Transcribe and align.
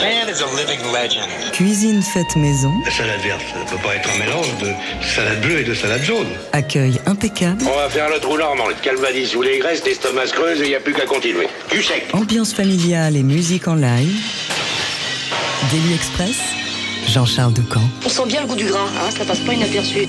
man 0.00 0.28
is 0.28 0.40
a 0.42 0.46
living 0.56 0.80
legend. 0.92 1.28
Cuisine 1.52 2.02
faite 2.02 2.34
maison, 2.36 2.72
La 2.84 2.90
salade 2.90 3.20
verte, 3.20 3.42
ça 3.52 3.70
peut 3.76 3.82
pas 3.82 3.94
être 3.96 4.08
un 4.14 4.18
mélange 4.18 4.48
de 4.60 4.72
salade 5.04 5.40
bleue 5.40 5.60
et 5.60 5.64
de 5.64 5.74
salade 5.74 6.02
jaune. 6.02 6.26
accueil 6.52 6.98
impeccable, 7.06 7.62
On 7.66 7.76
va 7.76 7.88
faire 7.88 8.08
le 8.08 8.18
trou 8.18 8.36
normand, 8.36 8.68
le 8.68 8.74
calvadis 8.82 9.34
ou 9.36 9.42
les 9.42 9.58
graisses, 9.58 9.84
l'estomac 9.84 10.26
se 10.28 10.32
creuse 10.34 10.60
et 10.60 10.64
il 10.64 10.68
n'y 10.68 10.74
a 10.74 10.80
plus 10.80 10.94
qu'à 10.94 11.06
continuer. 11.06 11.48
Du 11.70 11.82
sec. 11.82 12.04
ambiance 12.12 12.52
familiale 12.52 13.16
et 13.16 13.22
musique 13.22 13.68
en 13.68 13.74
live. 13.74 14.16
Daily 15.70 15.94
Express, 15.94 16.36
Jean-Charles 17.08 17.52
Doucan. 17.52 17.82
On 18.04 18.08
sent 18.08 18.26
bien 18.26 18.40
le 18.42 18.46
goût 18.48 18.56
du 18.56 18.66
gras, 18.66 18.86
hein, 18.86 19.10
ça 19.16 19.24
passe 19.24 19.40
pas 19.40 19.52
inaperçu. 19.52 20.08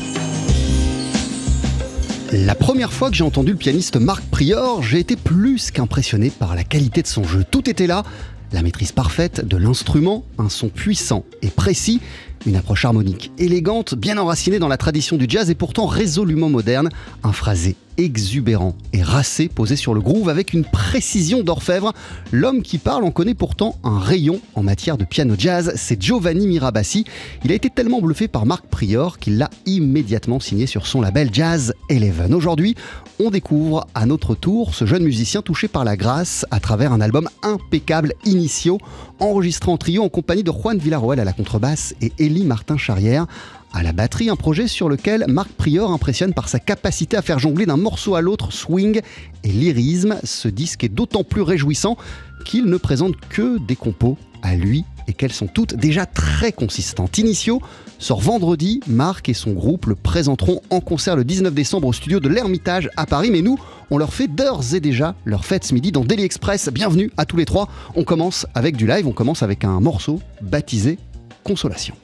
La 2.31 2.55
première 2.55 2.93
fois 2.93 3.09
que 3.09 3.15
j'ai 3.17 3.25
entendu 3.25 3.51
le 3.51 3.57
pianiste 3.57 3.97
Marc 3.97 4.23
Prior, 4.31 4.81
j'ai 4.81 4.99
été 4.99 5.17
plus 5.17 5.69
qu'impressionné 5.69 6.29
par 6.29 6.55
la 6.55 6.63
qualité 6.63 7.01
de 7.01 7.07
son 7.07 7.25
jeu. 7.25 7.43
Tout 7.49 7.69
était 7.69 7.87
là, 7.87 8.03
la 8.51 8.61
maîtrise 8.61 8.91
parfaite 8.91 9.45
de 9.45 9.57
l'instrument, 9.57 10.25
un 10.37 10.49
son 10.49 10.69
puissant 10.69 11.25
et 11.41 11.49
précis, 11.49 12.01
une 12.45 12.55
approche 12.55 12.85
harmonique 12.85 13.31
élégante, 13.37 13.95
bien 13.95 14.17
enracinée 14.17 14.59
dans 14.59 14.67
la 14.67 14.77
tradition 14.77 15.17
du 15.17 15.25
jazz 15.27 15.49
et 15.49 15.55
pourtant 15.55 15.85
résolument 15.85 16.49
moderne, 16.49 16.89
un 17.23 17.31
phrasé 17.31 17.75
exubérant 17.97 18.75
et 18.93 19.03
racé 19.03 19.47
posé 19.47 19.75
sur 19.75 19.93
le 19.93 20.01
groove 20.01 20.29
avec 20.29 20.53
une 20.53 20.65
précision 20.65 21.43
d'orfèvre. 21.43 21.93
L'homme 22.31 22.61
qui 22.61 22.77
parle 22.77 23.03
en 23.03 23.11
connaît 23.11 23.33
pourtant 23.33 23.77
un 23.83 23.99
rayon 23.99 24.39
en 24.55 24.63
matière 24.63 24.97
de 24.97 25.05
piano 25.05 25.35
jazz, 25.37 25.73
c'est 25.75 26.01
Giovanni 26.01 26.47
Mirabassi. 26.47 27.05
Il 27.43 27.51
a 27.51 27.55
été 27.55 27.69
tellement 27.69 28.01
bluffé 28.01 28.27
par 28.27 28.45
Marc 28.45 28.65
Prior 28.67 29.19
qu'il 29.19 29.37
l'a 29.37 29.49
immédiatement 29.65 30.39
signé 30.39 30.65
sur 30.65 30.87
son 30.87 31.01
label 31.01 31.29
Jazz 31.31 31.73
Eleven. 31.89 32.33
Aujourd'hui, 32.33 32.75
on 33.19 33.29
découvre 33.29 33.87
à 33.93 34.05
notre 34.05 34.35
tour 34.35 34.73
ce 34.73 34.85
jeune 34.85 35.03
musicien 35.03 35.41
touché 35.41 35.67
par 35.67 35.83
la 35.83 35.95
grâce 35.95 36.45
à 36.49 36.59
travers 36.59 36.93
un 36.93 37.01
album 37.01 37.29
impeccable 37.43 38.13
Initio, 38.25 38.79
enregistré 39.21 39.71
en 39.71 39.77
trio 39.77 40.03
en 40.03 40.09
compagnie 40.09 40.43
de 40.43 40.51
Juan 40.51 40.77
Villarroel 40.77 41.19
à 41.19 41.23
la 41.23 41.31
contrebasse 41.31 41.95
et 42.01 42.11
Élie 42.17 42.43
Martin-Charrière 42.43 43.27
à 43.73 43.83
la 43.83 43.93
batterie, 43.93 44.29
un 44.29 44.35
projet 44.35 44.67
sur 44.67 44.89
lequel 44.89 45.25
Marc 45.29 45.49
Prior 45.53 45.91
impressionne 45.91 46.33
par 46.33 46.49
sa 46.49 46.59
capacité 46.59 47.15
à 47.15 47.21
faire 47.21 47.39
jongler 47.39 47.65
d'un 47.65 47.77
morceau 47.77 48.15
à 48.15 48.21
l'autre 48.21 48.51
swing 48.51 48.99
et 49.43 49.47
lyrisme. 49.47 50.17
Ce 50.25 50.49
disque 50.49 50.83
est 50.83 50.89
d'autant 50.89 51.23
plus 51.23 51.41
réjouissant 51.41 51.95
qu'il 52.43 52.65
ne 52.65 52.77
présente 52.77 53.15
que 53.29 53.59
des 53.59 53.77
compos 53.77 54.17
à 54.41 54.55
lui 54.55 54.83
et 55.11 55.13
qu'elles 55.13 55.33
sont 55.33 55.47
toutes 55.47 55.75
déjà 55.75 56.05
très 56.05 56.51
consistantes. 56.51 57.17
Initio 57.17 57.61
sort 57.99 58.21
vendredi, 58.21 58.79
Marc 58.87 59.27
et 59.29 59.33
son 59.33 59.51
groupe 59.51 59.85
le 59.85 59.95
présenteront 59.95 60.61
en 60.69 60.79
concert 60.79 61.15
le 61.15 61.25
19 61.25 61.53
décembre 61.53 61.87
au 61.87 61.93
studio 61.93 62.19
de 62.19 62.29
l'Ermitage 62.29 62.89
à 62.95 63.05
Paris, 63.05 63.29
mais 63.29 63.41
nous, 63.41 63.59
on 63.91 63.97
leur 63.97 64.13
fait 64.13 64.27
d'ores 64.27 64.73
et 64.73 64.79
déjà 64.79 65.15
leur 65.25 65.45
fête 65.45 65.65
ce 65.65 65.73
midi 65.73 65.91
dans 65.91 66.05
Daily 66.05 66.23
Express. 66.23 66.69
Bienvenue 66.69 67.11
à 67.17 67.25
tous 67.25 67.37
les 67.37 67.45
trois. 67.45 67.67
On 67.95 68.05
commence 68.05 68.47
avec 68.55 68.77
du 68.77 68.87
live, 68.87 69.05
on 69.05 69.11
commence 69.11 69.43
avec 69.43 69.65
un 69.65 69.79
morceau 69.81 70.21
baptisé 70.41 70.97
Consolation. 71.43 71.95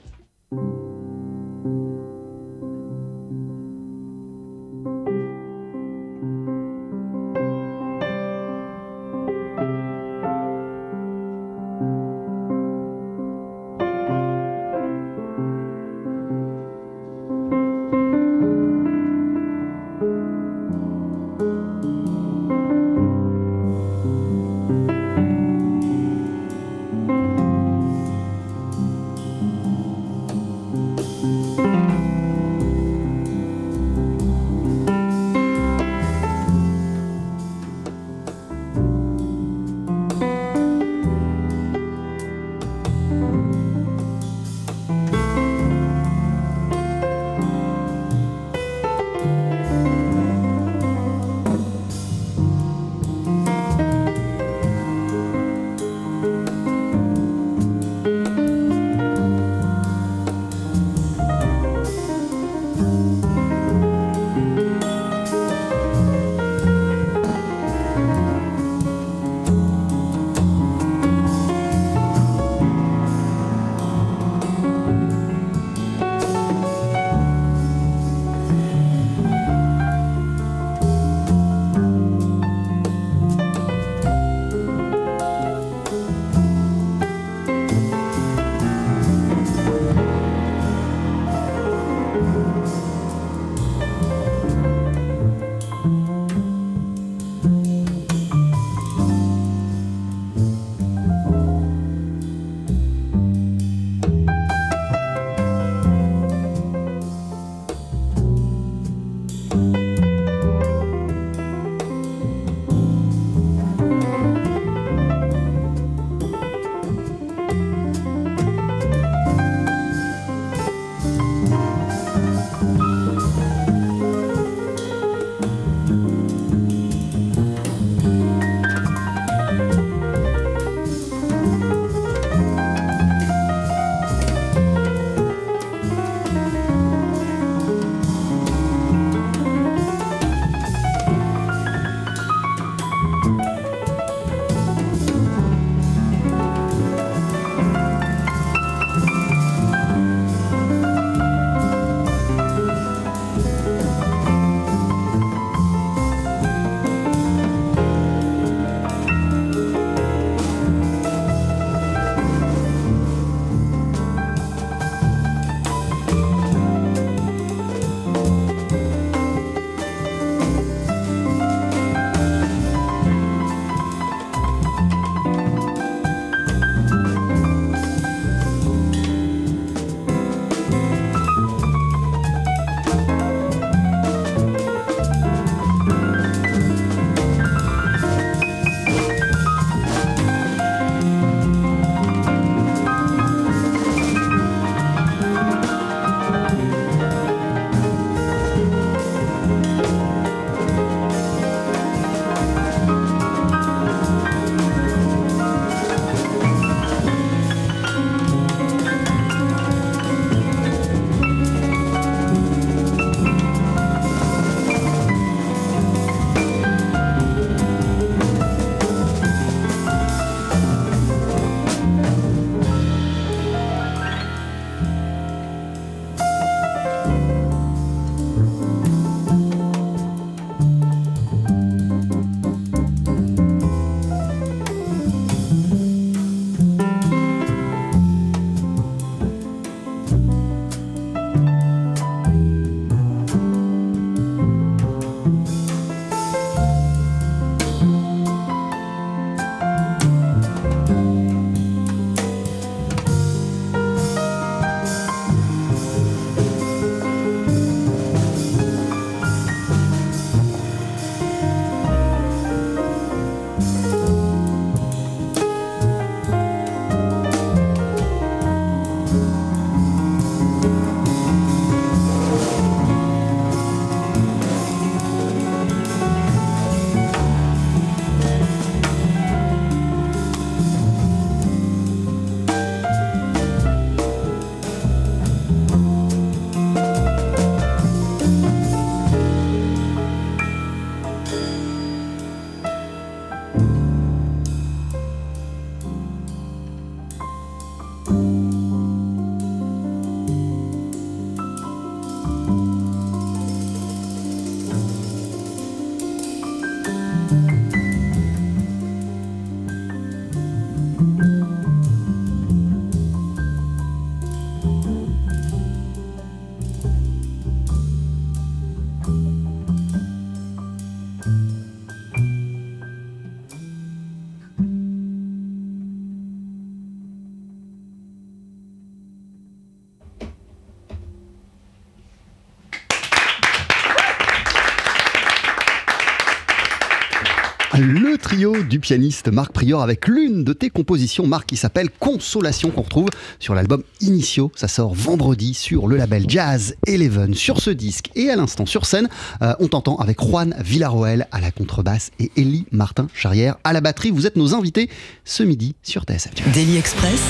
Trio 338.48 338.64
du 338.64 338.80
pianiste 338.80 339.30
Marc 339.30 339.52
Prior 339.52 339.82
avec 339.82 340.08
l'une 340.08 340.44
de 340.44 340.54
tes 340.54 340.70
compositions, 340.70 341.28
Marc, 341.28 341.48
qui 341.48 341.58
s'appelle 341.58 341.90
Consolation, 342.00 342.72
qu'on 342.72 342.82
retrouve 342.82 343.10
sur 343.40 343.56
l'album 343.56 343.84
Initio. 344.02 344.52
Ça 344.56 344.68
sort 344.68 344.94
vendredi 344.94 345.54
sur 345.54 345.88
le 345.88 345.98
label 345.98 346.26
Jazz 346.28 346.76
Eleven. 346.86 347.34
Sur 347.34 347.62
ce 347.62 347.70
disque 347.70 348.10
et 348.16 348.30
à 348.30 348.36
l'instant 348.36 348.66
sur 348.66 348.86
scène, 348.86 349.10
euh, 349.42 349.54
on 349.60 349.68
t'entend 349.68 349.98
avec 349.98 350.22
Juan 350.22 350.56
Villarroel 350.60 351.28
à 351.32 351.42
la 351.42 351.52
contrebasse 351.52 352.12
et 352.20 352.32
Elie 352.38 352.66
Martin 352.72 353.08
Charrière 353.14 353.58
à 353.64 353.74
la 353.74 353.82
batterie. 353.82 354.12
Vous 354.12 354.28
êtes 354.28 354.36
nos 354.36 354.54
invités 354.54 354.90
ce 355.26 355.44
midi 355.44 355.76
sur 355.84 356.04
TSF. 356.04 356.34
Daily 356.54 356.78
Express. 356.78 357.22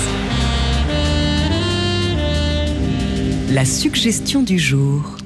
La 3.51 3.65
suggestion 3.65 4.43
du 4.43 4.59
jour. 4.59 5.17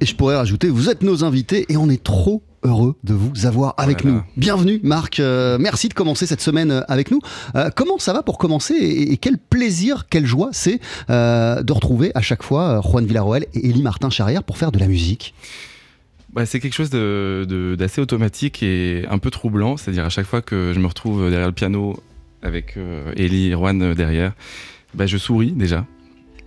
Et 0.00 0.06
je 0.06 0.14
pourrais 0.14 0.36
rajouter, 0.36 0.68
vous 0.68 0.88
êtes 0.88 1.02
nos 1.02 1.24
invités 1.24 1.66
et 1.68 1.76
on 1.76 1.90
est 1.90 2.02
trop 2.02 2.42
heureux 2.62 2.96
de 3.04 3.14
vous 3.14 3.46
avoir 3.46 3.74
avec 3.76 4.04
nous. 4.04 4.22
Bienvenue 4.36 4.80
Marc, 4.82 5.20
euh, 5.20 5.58
merci 5.58 5.88
de 5.88 5.94
commencer 5.94 6.26
cette 6.26 6.40
semaine 6.40 6.70
euh, 6.70 6.80
avec 6.88 7.10
nous. 7.10 7.20
Euh, 7.54 7.70
comment 7.74 7.98
ça 7.98 8.12
va 8.12 8.22
pour 8.22 8.38
commencer 8.38 8.74
et, 8.74 9.16
quel 9.16 9.38
plaisir, 9.38 10.06
quelle 10.08 10.26
joie 10.26 10.50
c'est 10.52 10.80
de 11.08 11.72
retrouver 11.72 12.10
à 12.14 12.20
chaque 12.20 12.42
fois 12.42 12.80
Juan 12.82 13.04
Villarroel 13.06 13.46
et 13.54 13.68
Élie 13.68 13.82
Martin 13.82 14.10
Charrière 14.10 14.42
pour 14.42 14.58
faire 14.58 14.72
de 14.72 14.78
la 14.78 14.86
musique? 14.86 15.34
Bah, 16.32 16.46
c'est 16.46 16.60
quelque 16.60 16.74
chose 16.74 16.90
d'assez 16.90 18.00
automatique 18.00 18.62
et 18.62 19.04
un 19.10 19.18
peu 19.18 19.30
troublant, 19.30 19.76
c'est-à-dire 19.76 20.04
à 20.04 20.10
chaque 20.10 20.26
fois 20.26 20.42
que 20.42 20.72
je 20.74 20.80
me 20.80 20.86
retrouve 20.86 21.30
derrière 21.30 21.48
le 21.48 21.54
piano 21.54 21.96
avec 22.42 22.76
Élie 23.16 23.48
et 23.48 23.52
Juan 23.52 23.94
derrière, 23.94 24.32
bah, 24.94 25.06
je 25.06 25.16
souris 25.16 25.52
déjà, 25.52 25.86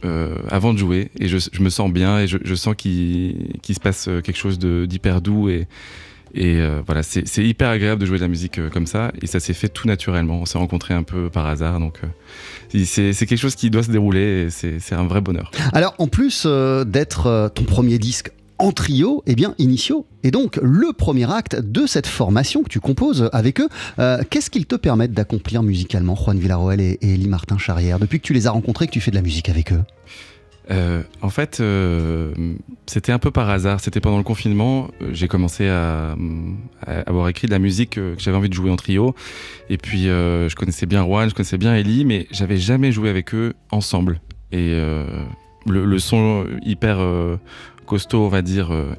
euh, 0.03 0.35
avant 0.49 0.73
de 0.73 0.79
jouer 0.79 1.09
et 1.19 1.27
je, 1.27 1.37
me 1.61 1.69
sens 1.69 1.91
bien 1.91 2.19
et 2.19 2.27
je, 2.27 2.55
sens 2.55 2.75
qu'il 2.75 3.59
se 3.69 3.79
passe 3.79 4.09
quelque 4.23 4.37
chose 4.37 4.57
d'hyper 4.59 5.21
doux 5.21 5.49
et, 5.49 5.67
euh, 6.37 6.81
voilà, 6.85 7.03
c'est 7.03 7.45
hyper 7.45 7.69
agréable 7.69 8.01
de 8.01 8.05
jouer 8.05 8.17
de 8.17 8.23
la 8.23 8.27
musique 8.27 8.57
euh, 8.57 8.69
comme 8.69 8.87
ça 8.87 9.11
et 9.21 9.27
ça 9.27 9.39
s'est 9.39 9.53
fait 9.53 9.69
tout 9.69 9.87
naturellement. 9.87 10.39
On 10.41 10.45
s'est 10.45 10.57
rencontrés 10.57 10.93
un 10.93 11.03
peu 11.03 11.29
par 11.29 11.45
hasard 11.45 11.79
donc 11.79 11.99
c'est 12.73 13.13
quelque 13.13 13.37
chose 13.37 13.55
qui 13.55 13.69
doit 13.69 13.83
se 13.83 13.91
dérouler 13.91 14.47
et 14.47 14.49
c'est 14.49 14.95
un 14.95 15.05
vrai 15.05 15.21
bonheur. 15.21 15.51
Alors 15.73 15.93
en 15.99 16.07
plus 16.07 16.47
d'être 16.85 17.51
ton 17.53 17.63
premier 17.63 17.99
disque 17.99 18.31
en 18.61 18.71
trio, 18.71 19.23
eh 19.25 19.33
bien, 19.33 19.55
Initio 19.57 20.05
et 20.23 20.29
donc 20.29 20.59
le 20.61 20.93
premier 20.93 21.31
acte 21.31 21.59
de 21.59 21.87
cette 21.87 22.05
formation 22.05 22.61
que 22.61 22.69
tu 22.69 22.79
composes 22.79 23.27
avec 23.33 23.59
eux. 23.59 23.67
Euh, 23.97 24.21
qu'est-ce 24.29 24.51
qu'ils 24.51 24.67
te 24.67 24.75
permettent 24.75 25.13
d'accomplir 25.13 25.63
musicalement, 25.63 26.15
Juan 26.15 26.37
Villarroel 26.37 26.79
et, 26.79 26.99
et 27.01 27.15
Elie 27.15 27.27
Martin 27.27 27.57
Charrière, 27.57 27.97
depuis 27.97 28.19
que 28.19 28.25
tu 28.25 28.33
les 28.33 28.45
as 28.45 28.51
rencontrés, 28.51 28.85
que 28.85 28.91
tu 28.91 29.01
fais 29.01 29.09
de 29.09 29.15
la 29.15 29.23
musique 29.23 29.49
avec 29.49 29.73
eux? 29.73 29.81
Euh, 30.69 31.01
en 31.23 31.31
fait, 31.31 31.59
euh, 31.59 32.33
c'était 32.85 33.11
un 33.11 33.17
peu 33.17 33.31
par 33.31 33.49
hasard. 33.49 33.79
C'était 33.79 33.99
pendant 33.99 34.19
le 34.19 34.23
confinement. 34.23 34.91
J'ai 35.11 35.27
commencé 35.27 35.67
à, 35.67 36.15
avoir 37.07 37.27
écrit 37.29 37.47
de 37.47 37.51
la 37.51 37.59
musique 37.59 37.95
que 37.95 38.13
j'avais 38.19 38.37
envie 38.37 38.49
de 38.49 38.53
jouer 38.53 38.69
en 38.69 38.75
trio. 38.75 39.15
Et 39.71 39.77
puis, 39.77 40.03
je 40.03 40.55
connaissais 40.55 40.85
bien 40.85 41.03
Juan, 41.03 41.27
je 41.27 41.33
connaissais 41.33 41.57
bien 41.57 41.75
Ellie, 41.75 42.05
mais 42.05 42.27
j'avais 42.29 42.57
jamais 42.57 42.91
joué 42.91 43.09
avec 43.09 43.33
eux 43.33 43.53
ensemble. 43.71 44.21
Et 44.51 44.79
le, 45.65 45.99
son 45.99 46.45
hyper 46.63 46.99
costaud, 47.85 48.25
on 48.25 48.29
va 48.29 48.41
dire, 48.41 48.71
euh, 48.71 48.93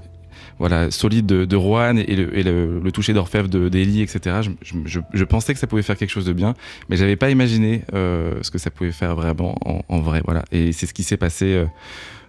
voilà, 0.58 0.90
solide 0.90 1.26
de, 1.26 1.44
de 1.44 1.56
et 1.98 2.14
le, 2.14 2.90
toucher 2.92 3.12
d'orfèvre 3.12 3.48
d'Eli, 3.48 4.02
etc. 4.02 4.40
Je, 4.84 5.24
pensais 5.24 5.54
que 5.54 5.60
ça 5.60 5.66
pouvait 5.66 5.82
faire 5.82 5.96
quelque 5.96 6.10
chose 6.10 6.26
de 6.26 6.32
bien, 6.32 6.54
mais 6.88 6.96
j'avais 6.96 7.16
pas 7.16 7.30
imaginé 7.30 7.82
euh, 7.94 8.38
ce 8.42 8.50
que 8.50 8.58
ça 8.58 8.70
pouvait 8.70 8.92
faire 8.92 9.14
vraiment 9.14 9.56
en, 9.88 10.00
vrai. 10.00 10.22
Voilà. 10.24 10.44
Et 10.52 10.72
c'est 10.72 10.86
ce 10.86 10.94
qui 10.94 11.02
s'est 11.02 11.16
passé. 11.16 11.46
Euh, 11.54 11.66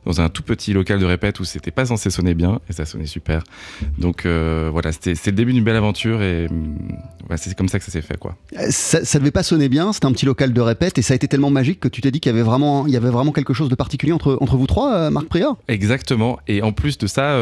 dans 0.06 0.22
un 0.22 0.30
tout 0.30 0.44
petit 0.44 0.74
local 0.74 1.00
de 1.00 1.06
répète 1.06 1.40
où 1.40 1.46
c'était 1.46 1.72
pas 1.72 1.86
censé 1.86 2.10
sonner 2.10 2.34
bien 2.34 2.60
et 2.70 2.74
ça 2.74 2.86
sonnait 2.86 3.06
super. 3.06 3.44
Donc 3.98 4.26
euh, 4.26 4.70
voilà, 4.72 4.92
c'était 4.92 5.14
le 5.26 5.32
début 5.32 5.54
d'une 5.54 5.64
belle 5.64 5.76
aventure 5.76 6.22
et 6.22 6.48
mm, 6.48 7.38
c'est 7.38 7.56
comme 7.56 7.70
ça 7.70 7.80
que 7.80 7.86
ça 7.86 7.92
s'est 7.92 8.02
fait 8.02 8.18
quoi. 8.18 8.36
Euh, 8.58 8.68
ça, 8.70 9.06
ça 9.06 9.20
devait 9.20 9.32
pas 9.32 9.44
sonner 9.44 9.70
bien, 9.70 9.94
c'était 9.94 10.06
un 10.06 10.12
petit 10.12 10.26
local 10.26 10.54
de 10.54 10.62
répète 10.62 10.98
et 10.98 11.02
ça 11.02 11.14
a 11.14 11.16
été 11.16 11.28
tellement 11.28 11.50
magique 11.50 11.80
que 11.80 11.88
tu 11.88 12.02
t'es 12.02 12.12
dit 12.12 12.20
qu'il 12.20 12.32
y 12.32 12.36
avait 12.36 12.44
vraiment, 12.44 12.86
il 12.88 12.94
y 12.94 12.98
avait 12.98 13.10
vraiment 13.10 13.32
quelque 13.32 13.54
chose 13.54 13.70
de 13.70 13.76
particulier 13.76 14.14
entre, 14.14 14.38
entre 14.42 14.58
vous 14.58 14.68
trois, 14.68 14.94
euh, 14.94 15.10
Marc 15.10 15.28
Prior. 15.28 15.58
Exactement. 15.68 16.40
Et 16.48 16.62
en 16.62 16.72
plus 16.72 16.98
de 16.98 17.08
ça, 17.08 17.38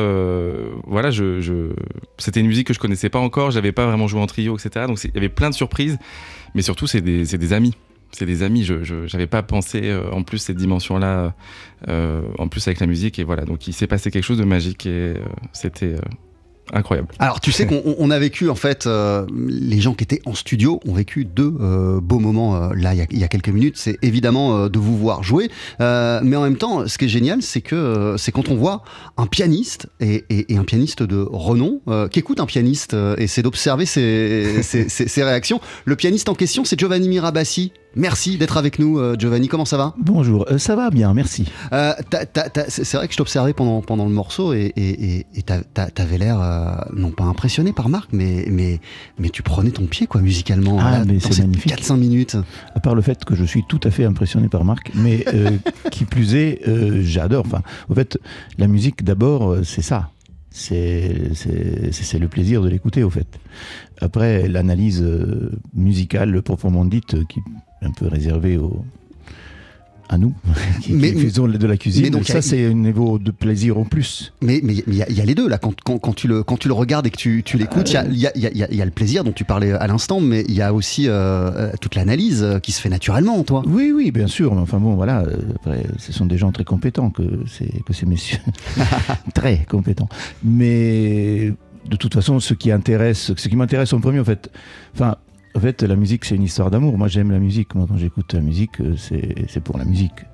voilà, 0.85 1.11
je, 1.11 1.41
je... 1.41 1.73
c'était 2.17 2.39
une 2.39 2.47
musique 2.47 2.67
que 2.67 2.73
je 2.73 2.79
connaissais 2.79 3.09
pas 3.09 3.19
encore, 3.19 3.51
j'avais 3.51 3.71
pas 3.71 3.85
vraiment 3.85 4.07
joué 4.07 4.21
en 4.21 4.27
trio, 4.27 4.57
etc. 4.57 4.85
Donc 4.87 5.03
il 5.03 5.11
y 5.13 5.17
avait 5.17 5.29
plein 5.29 5.49
de 5.49 5.55
surprises, 5.55 5.97
mais 6.55 6.61
surtout 6.61 6.87
c'est 6.87 7.01
des, 7.01 7.25
des 7.25 7.53
amis 7.53 7.73
c'est 8.11 8.25
des 8.25 8.43
amis. 8.43 8.63
Je 8.63 9.11
n'avais 9.11 9.27
pas 9.27 9.43
pensé 9.43 9.81
euh, 9.83 10.11
en 10.11 10.23
plus 10.23 10.37
cette 10.37 10.57
dimension-là, 10.57 11.33
euh, 11.87 12.21
en 12.37 12.47
plus 12.47 12.67
avec 12.67 12.79
la 12.79 12.87
musique. 12.87 13.19
Et 13.19 13.23
voilà, 13.23 13.45
donc 13.45 13.67
il 13.67 13.73
s'est 13.73 13.87
passé 13.87 14.11
quelque 14.11 14.23
chose 14.23 14.39
de 14.39 14.43
magique 14.43 14.85
et 14.85 14.89
euh, 14.89 15.15
c'était 15.53 15.95
incroyable. 16.73 17.09
Alors 17.19 17.39
tu 17.39 17.51
sais 17.51 17.65
qu'on 17.95 18.11
a 18.11 18.19
vécu 18.19 18.49
en 18.49 18.55
fait, 18.55 18.87
euh, 18.87 19.25
les 19.35 19.81
gens 19.81 19.93
qui 19.93 20.03
étaient 20.03 20.21
en 20.25 20.33
studio 20.33 20.79
ont 20.85 20.93
vécu 20.93 21.25
deux 21.25 21.53
euh, 21.59 21.99
beaux 22.01 22.19
moments 22.19 22.55
euh, 22.55 22.69
là 22.75 22.93
il 22.93 23.17
y, 23.17 23.23
a, 23.23 23.27
quelques 23.27 23.49
minutes. 23.49 23.77
C'est 23.77 23.97
évidemment 24.01 24.67
de 24.67 24.79
vous 24.79 24.97
voir 24.97 25.23
jouer, 25.23 25.49
mais 25.79 26.35
en 26.35 26.43
même 26.43 26.57
temps, 26.57 26.87
ce 26.87 26.97
qui 26.97 27.05
est 27.05 27.09
génial, 27.09 27.41
c'est 27.41 27.61
que 27.61 28.15
c'est 28.17 28.31
quand 28.31 28.49
on 28.49 28.55
voit 28.55 28.83
un 29.17 29.27
pianiste 29.27 29.87
et, 29.99 30.25
un 30.49 30.63
pianiste 30.63 31.03
de 31.03 31.25
renom 31.29 31.81
qui 32.11 32.19
écoute 32.19 32.39
un 32.39 32.45
pianiste 32.45 32.95
et 33.17 33.27
c'est 33.27 33.41
d'observer 33.41 33.85
ses, 33.85 34.61
ses, 34.63 35.23
réactions. 35.23 35.59
Le 35.85 35.95
pianiste 35.95 36.29
en 36.29 36.35
question, 36.35 36.65
c'est 36.65 36.79
Giovanni 36.79 37.09
Mirabassi. 37.09 37.71
Merci 37.95 38.37
d'être 38.37 38.57
avec 38.57 38.79
nous, 38.79 38.99
Giovanni. 39.17 39.47
Comment 39.47 39.65
ça 39.65 39.77
va? 39.77 39.93
Bonjour, 39.97 40.45
ça 40.57 40.75
va 40.75 40.89
bien, 40.89 41.13
merci. 41.13 41.45
c'est 41.71 42.93
vrai 42.93 43.07
que 43.07 43.13
je 43.13 43.17
t'observais 43.17 43.53
pendant, 43.53 43.81
pendant 43.81 44.05
le 44.05 44.11
morceau 44.11 44.53
et 44.53 45.25
t'avais 45.93 46.17
l'air 46.17 46.39
non 46.93 47.11
pas 47.11 47.23
impressionné 47.23 47.73
par 47.73 47.89
Marc, 47.89 48.09
mais, 48.13 48.45
mais, 48.49 48.79
mais 49.19 49.29
tu 49.29 49.43
prenais 49.43 49.71
ton 49.71 49.85
pied, 49.85 50.07
quoi, 50.07 50.21
musicalement. 50.21 50.77
Ah, 50.79 51.03
mais 51.05 51.19
c'est 51.19 51.39
magnifique. 51.39 51.73
4-5 51.73 51.97
minutes. 51.97 52.37
À 52.75 52.79
part 52.79 52.95
le 52.95 53.01
fait 53.01 53.23
que 53.25 53.35
je 53.35 53.43
suis 53.43 53.63
tout 53.67 53.79
à 53.83 53.91
fait 53.91 54.05
impressionné 54.05 54.49
par 54.49 54.63
Marc, 54.63 54.91
mais 54.95 55.23
euh, 55.33 55.57
qui 55.91 56.05
plus 56.05 56.35
est, 56.35 56.67
euh, 56.67 57.01
j'adore. 57.01 57.45
Enfin, 57.45 57.61
en 57.89 57.95
fait, 57.95 58.17
la 58.57 58.67
musique, 58.67 59.03
d'abord, 59.03 59.51
euh, 59.51 59.63
c'est 59.63 59.81
ça. 59.81 60.09
C'est 60.53 61.13
le 62.19 62.27
plaisir 62.27 62.61
de 62.61 62.67
l'écouter, 62.67 63.03
au 63.03 63.09
fait. 63.09 63.39
Après, 64.01 64.49
l'analyse 64.49 65.05
musicale 65.73 66.41
proprement 66.41 66.83
dite, 66.83 67.25
qui 67.27 67.39
un 67.81 67.91
peu 67.91 68.07
réservée 68.07 68.57
aux 68.57 68.85
à 70.11 70.17
nous, 70.17 70.33
qui, 70.81 70.91
mais, 70.91 71.13
faisons 71.13 71.47
de 71.47 71.67
la 71.67 71.77
cuisine. 71.77 72.03
Mais 72.03 72.09
donc, 72.09 72.27
ça, 72.27 72.41
c'est 72.41 72.65
un 72.65 72.73
niveau 72.73 73.17
de 73.17 73.31
plaisir 73.31 73.77
en 73.77 73.85
plus. 73.85 74.33
Mais 74.41 74.57
il 74.57 74.65
mais, 74.65 74.73
y, 74.73 75.13
y, 75.13 75.21
a 75.21 75.25
les 75.25 75.35
deux, 75.35 75.47
là. 75.47 75.57
Quand, 75.57 75.73
quand, 75.81 75.97
quand, 75.99 76.13
tu, 76.13 76.27
le, 76.27 76.43
quand 76.43 76.57
tu 76.57 76.67
le 76.67 76.73
regardes 76.73 77.07
et 77.07 77.09
que 77.09 77.17
tu, 77.17 77.43
tu 77.43 77.57
l'écoutes, 77.57 77.89
il 77.89 77.93
y, 77.93 78.27
a, 78.27 78.37
y, 78.37 78.45
a, 78.45 78.71
y, 78.73 78.81
a, 78.81 78.85
le 78.85 78.91
plaisir 78.91 79.23
dont 79.23 79.31
tu 79.31 79.45
parlais 79.45 79.71
à 79.71 79.87
l'instant, 79.87 80.19
mais 80.19 80.43
il 80.49 80.53
y 80.53 80.61
a 80.61 80.73
aussi 80.73 81.07
euh, 81.07 81.13
euh, 81.13 81.71
toute 81.79 81.95
l'analyse 81.95 82.43
euh, 82.43 82.59
qui 82.59 82.73
se 82.73 82.81
fait 82.81 82.89
naturellement, 82.89 83.41
toi. 83.43 83.63
Oui, 83.65 83.93
oui, 83.95 84.11
bien 84.11 84.27
sûr. 84.27 84.53
Mais 84.53 84.61
enfin 84.61 84.79
bon, 84.79 84.95
voilà. 84.95 85.23
Après, 85.55 85.85
ce 85.97 86.11
sont 86.11 86.25
des 86.25 86.37
gens 86.37 86.51
très 86.51 86.65
compétents 86.65 87.09
que, 87.09 87.23
que 87.23 87.93
ces 87.93 88.05
messieurs. 88.05 88.39
très 89.33 89.65
compétents. 89.69 90.09
Mais 90.43 91.53
de 91.89 91.95
toute 91.95 92.13
façon, 92.13 92.41
ce 92.41 92.53
qui 92.53 92.69
intéresse, 92.71 93.31
ce 93.37 93.47
qui 93.47 93.55
m'intéresse 93.55 93.93
en 93.93 94.01
premier, 94.01 94.19
en 94.19 94.25
fait, 94.25 94.51
enfin, 94.93 95.15
en 95.53 95.59
fait, 95.59 95.83
la 95.83 95.95
musique, 95.95 96.25
c'est 96.25 96.35
une 96.35 96.43
histoire 96.43 96.71
d'amour. 96.71 96.97
Moi, 96.97 97.07
j'aime 97.07 97.31
la 97.31 97.39
musique. 97.39 97.75
Moi, 97.75 97.85
quand 97.87 97.97
j'écoute 97.97 98.33
la 98.33 98.41
musique, 98.41 98.79
euh, 98.79 98.95
c'est 98.97 99.59
pour 99.61 99.77
la 99.77 99.85
musique. 99.85 100.25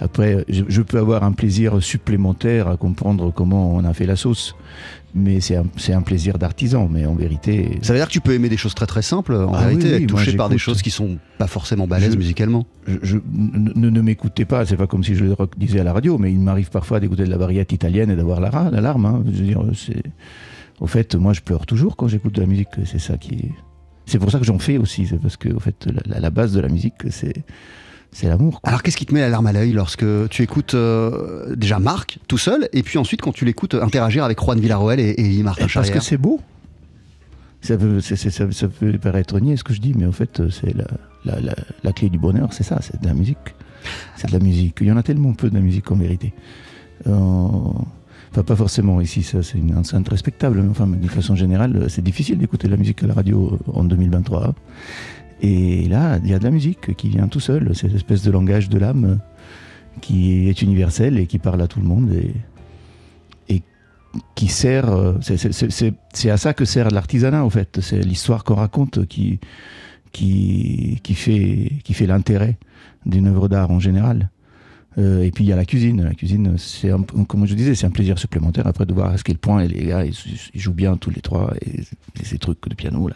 Après, 0.00 0.44
je, 0.48 0.80
peux 0.80 0.98
avoir 0.98 1.24
un 1.24 1.32
plaisir 1.32 1.82
supplémentaire 1.82 2.68
à 2.68 2.76
comprendre 2.76 3.32
comment 3.32 3.74
on 3.74 3.84
a 3.84 3.92
fait 3.92 4.06
la 4.06 4.16
sauce. 4.16 4.54
Mais 5.14 5.40
c'est 5.40 5.56
un, 5.56 5.66
un, 5.88 6.02
plaisir 6.02 6.38
d'artisan. 6.38 6.88
Mais 6.90 7.04
en 7.04 7.14
vérité. 7.14 7.78
Ça 7.82 7.92
veut 7.92 7.98
dire 7.98 8.06
que 8.06 8.12
tu 8.12 8.20
peux 8.20 8.32
aimer 8.32 8.48
des 8.48 8.56
choses 8.56 8.74
très 8.74 8.86
très 8.86 9.02
simples, 9.02 9.34
en 9.34 9.52
ah 9.52 9.66
vérité, 9.66 9.94
être 9.94 10.06
touché 10.06 10.34
par 10.36 10.48
des 10.48 10.56
choses 10.56 10.82
qui 10.82 10.90
sont 10.90 11.18
pas 11.36 11.48
forcément 11.48 11.86
balèzes 11.86 12.16
musicalement. 12.16 12.64
Je, 12.86 13.18
ne, 13.34 13.90
ne 13.90 14.00
m'écoutez 14.00 14.44
pas, 14.44 14.64
c'est 14.64 14.76
pas 14.76 14.86
comme 14.86 15.04
si 15.04 15.16
je 15.16 15.24
le 15.24 15.36
disais 15.56 15.80
à 15.80 15.84
la 15.84 15.92
radio, 15.92 16.16
mais 16.16 16.32
il 16.32 16.38
m'arrive 16.38 16.70
parfois 16.70 17.00
d'écouter 17.00 17.24
de 17.24 17.30
la 17.30 17.38
variété 17.38 17.74
italienne 17.74 18.10
et 18.10 18.16
d'avoir 18.16 18.40
la, 18.40 18.70
la, 18.70 18.80
larme. 18.80 19.04
Hein. 19.04 19.22
Je 19.26 19.38
veux 19.38 19.46
dire. 19.46 19.62
Au 20.80 20.86
fait, 20.86 21.14
moi, 21.14 21.34
je 21.34 21.42
pleure 21.42 21.66
toujours 21.66 21.96
quand 21.96 22.08
j'écoute 22.08 22.34
de 22.36 22.40
la 22.40 22.46
musique. 22.46 22.68
C'est 22.86 23.00
ça 23.00 23.18
qui. 23.18 23.50
C'est 24.10 24.18
pour 24.18 24.32
ça 24.32 24.40
que 24.40 24.44
j'en 24.44 24.58
fais 24.58 24.76
aussi, 24.76 25.06
c'est 25.06 25.18
parce 25.18 25.36
que 25.36 25.56
fait, 25.60 25.88
la, 26.04 26.30
base 26.30 26.52
de 26.52 26.60
la 26.60 26.68
musique, 26.68 26.94
c'est 27.10 27.44
c'est 28.10 28.26
l'amour. 28.26 28.60
Alors 28.64 28.82
qu'est-ce 28.82 28.96
qui 28.96 29.06
te 29.06 29.14
met 29.14 29.20
la 29.20 29.28
larme 29.28 29.46
à 29.46 29.52
l'œil 29.52 29.70
lorsque 29.70 30.04
tu 30.30 30.42
écoutes 30.42 30.74
euh, 30.74 31.54
déjà 31.54 31.78
Marc 31.78 32.18
tout 32.26 32.38
seul 32.38 32.68
et 32.72 32.82
puis 32.82 32.98
ensuite 32.98 33.22
quand 33.22 33.30
tu 33.30 33.44
l'écoutes 33.44 33.74
interagir 33.74 34.24
avec 34.24 34.40
Juan 34.40 34.58
Villarroel 34.58 34.98
et, 34.98 35.14
et 35.16 35.42
Martin 35.44 35.68
Parce 35.72 35.90
que 35.90 36.00
c'est 36.00 36.16
beau. 36.16 36.40
Ça 37.60 37.76
peut, 37.76 38.00
ça, 38.00 38.68
peut 38.68 38.98
paraître 38.98 39.38
niais 39.38 39.56
ce 39.56 39.62
que 39.62 39.72
je 39.72 39.80
dis, 39.80 39.94
mais 39.96 40.06
en 40.06 40.12
fait 40.12 40.42
c'est 40.50 40.74
la, 40.74 41.38
la, 41.84 41.92
clé 41.92 42.08
du 42.08 42.18
bonheur, 42.18 42.52
c'est 42.52 42.64
ça, 42.64 42.80
c'est 42.82 43.00
de 43.00 43.06
la 43.06 43.14
musique. 43.14 43.54
C'est 44.16 44.26
de 44.26 44.32
la 44.32 44.40
musique. 44.40 44.78
Il 44.80 44.88
y 44.88 44.92
en 44.92 44.96
a 44.96 45.04
tellement 45.04 45.34
peu 45.34 45.48
de 45.48 45.54
la 45.54 45.60
musique 45.60 45.88
en 45.92 45.94
vérité. 45.94 46.32
Euh, 47.06 47.12
Enfin, 48.30 48.44
pas 48.44 48.54
forcément 48.54 49.00
ici, 49.00 49.22
ça 49.24 49.42
c'est 49.42 49.58
une 49.58 49.76
enceinte 49.76 50.08
respectable, 50.08 50.62
mais 50.62 50.68
enfin, 50.70 50.86
de 50.86 51.08
façon 51.08 51.34
générale, 51.34 51.86
c'est 51.88 52.02
difficile 52.02 52.38
d'écouter 52.38 52.68
la 52.68 52.76
musique 52.76 53.02
à 53.02 53.08
la 53.08 53.14
radio 53.14 53.58
en 53.72 53.82
2023. 53.82 54.54
Et 55.42 55.88
là, 55.88 56.18
il 56.22 56.30
y 56.30 56.34
a 56.34 56.38
de 56.38 56.44
la 56.44 56.50
musique 56.50 56.94
qui 56.96 57.08
vient 57.08 57.26
tout 57.26 57.40
seul, 57.40 57.74
cette 57.74 57.94
espèce 57.94 58.22
de 58.22 58.30
langage 58.30 58.68
de 58.68 58.78
l'âme 58.78 59.18
qui 60.00 60.48
est 60.48 60.62
universel 60.62 61.18
et 61.18 61.26
qui 61.26 61.38
parle 61.38 61.60
à 61.62 61.66
tout 61.66 61.80
le 61.80 61.86
monde. 61.86 62.12
Et, 62.12 62.32
qui 64.34 64.48
sert. 64.48 64.88
euh, 64.88 65.14
c'est 65.20 66.30
à 66.30 66.36
ça 66.36 66.52
que 66.52 66.64
sert 66.64 66.90
l'artisanat, 66.90 67.44
en 67.44 67.50
fait. 67.50 67.78
C'est 67.80 68.00
l'histoire 68.00 68.42
qu'on 68.42 68.56
raconte 68.56 69.06
qui, 69.06 69.38
qui, 70.10 70.98
qui 71.04 71.14
fait, 71.14 71.72
qui 71.84 71.94
fait 71.94 72.06
l'intérêt 72.06 72.58
d'une 73.06 73.28
œuvre 73.28 73.48
d'art 73.48 73.70
en 73.70 73.78
général. 73.78 74.30
Euh, 74.98 75.22
et 75.22 75.30
puis 75.30 75.44
il 75.44 75.48
y 75.48 75.52
a 75.52 75.56
la 75.56 75.64
cuisine. 75.64 76.02
La 76.02 76.14
cuisine, 76.14 76.56
c'est 76.58 76.90
comme 77.28 77.46
je 77.46 77.54
disais, 77.54 77.74
c'est 77.74 77.86
un 77.86 77.90
plaisir 77.90 78.18
supplémentaire 78.18 78.66
après 78.66 78.86
de 78.86 78.92
voir 78.92 79.12
à 79.12 79.16
quel 79.16 79.38
point 79.38 79.64
les 79.64 79.86
gars 79.86 80.04
ils, 80.04 80.14
jouent 80.54 80.72
bien 80.72 80.96
tous 80.96 81.10
les 81.10 81.20
trois 81.20 81.52
et, 81.62 81.82
ces 82.24 82.38
trucs 82.38 82.68
de 82.68 82.74
piano 82.74 83.08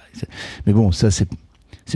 Mais 0.67 0.73
bon, 0.73 0.93
ça 0.93 1.11
c'est 1.11 1.29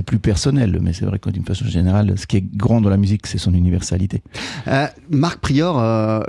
plus 0.02 0.18
personnel, 0.18 0.78
mais 0.82 0.92
c'est 0.92 1.06
vrai 1.06 1.18
que 1.18 1.30
d'une 1.30 1.44
façon 1.44 1.64
générale, 1.64 2.14
ce 2.16 2.26
qui 2.26 2.36
est 2.36 2.44
grand 2.44 2.80
dans 2.80 2.90
la 2.90 2.96
musique, 2.96 3.26
c'est 3.26 3.38
son 3.38 3.54
universalité. 3.54 4.22
Euh, 4.66 4.86
Marc 5.10 5.40
Prior, 5.40 5.78
euh, 5.78 6.22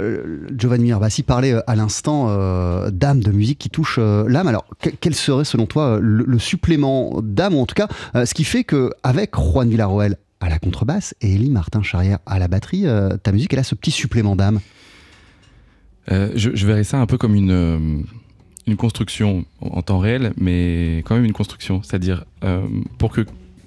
Giovanni 0.55 0.85
Mirbassi 0.85 1.23
parlait 1.23 1.53
euh, 1.53 1.61
à 1.67 1.75
l'instant 1.75 2.27
euh, 2.29 2.89
d'âme, 2.89 3.21
de 3.21 3.31
musique 3.31 3.59
qui 3.59 3.69
touche 3.69 3.99
l'âme. 3.99 4.47
Alors, 4.47 4.65
que- 4.79 4.89
quel 4.89 5.13
serait 5.13 5.45
selon 5.45 5.65
toi 5.65 5.99
le, 6.01 6.39
supplément 6.39 7.19
d'âme, 7.21 7.55
ou 7.55 7.59
en 7.59 7.65
tout 7.65 7.75
cas, 7.75 7.87
ce 8.25 8.33
qui 8.33 8.45
fait 8.45 8.63
que 8.63 8.91
avec 9.03 9.35
Juan 9.35 9.69
Villarroel 9.69 10.15
à 10.39 10.50
la 10.50 10.60
contrebasse 10.60 11.15
et 11.22 11.36
Elie 11.36 11.50
Martin 11.50 11.81
Charrière 11.81 12.19
à 12.25 12.39
la 12.39 12.48
batterie, 12.48 12.88
euh, 12.88 13.17
ta 13.17 13.31
musique, 13.31 13.53
elle 13.53 13.60
a 13.60 13.63
ce 13.63 13.75
petit 13.75 13.91
supplément 13.91 14.36
d'âme 14.36 14.60
Euh, 16.12 16.31
je, 16.36 16.65
verrais 16.65 16.84
ça 16.84 17.00
un 17.00 17.05
peu 17.05 17.19
comme 17.19 17.36
une, 17.36 17.51
euh, 17.51 17.77
une 18.65 18.77
construction 18.77 19.46
en, 19.62 19.84
temps 19.84 20.00
réel, 20.00 20.34
mais 20.38 21.03
quand 21.05 21.13
même 21.13 21.25
une 21.25 21.34
construction. 21.34 21.84
C'est-à-dire, 21.84 22.25
pour 22.98 23.12
que 23.12 23.25